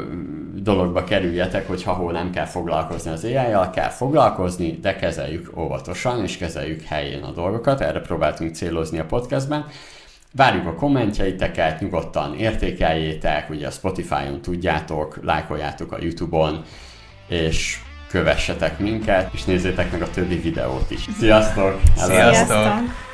dologba 0.55 1.03
kerüljetek, 1.03 1.67
hogy 1.67 1.83
ha 1.83 2.11
nem 2.11 2.31
kell 2.31 2.45
foglalkozni 2.45 3.11
az 3.11 3.23
AI-jal, 3.23 3.69
kell 3.69 3.89
foglalkozni, 3.89 4.71
de 4.81 4.95
kezeljük 4.95 5.57
óvatosan, 5.57 6.23
és 6.23 6.37
kezeljük 6.37 6.81
helyén 6.81 7.23
a 7.23 7.31
dolgokat, 7.31 7.81
erre 7.81 7.99
próbáltunk 7.99 8.55
célozni 8.55 8.99
a 8.99 9.05
podcastben. 9.05 9.65
Várjuk 10.35 10.67
a 10.67 10.73
kommentjeiteket, 10.73 11.79
nyugodtan 11.79 12.35
értékeljétek, 12.35 13.49
ugye 13.49 13.67
a 13.67 13.71
Spotify-on 13.71 14.41
tudjátok, 14.41 15.19
lájkoljátok 15.23 15.91
a 15.91 15.97
YouTube-on, 16.01 16.63
és 17.27 17.77
kövessetek 18.09 18.79
minket, 18.79 19.33
és 19.33 19.43
nézzétek 19.43 19.91
meg 19.91 20.01
a 20.01 20.09
többi 20.09 20.35
videót 20.35 20.91
is. 20.91 21.07
Sziasztok! 21.17 21.79
Sziasztok! 21.95 22.15
Sziasztok! 22.15 23.08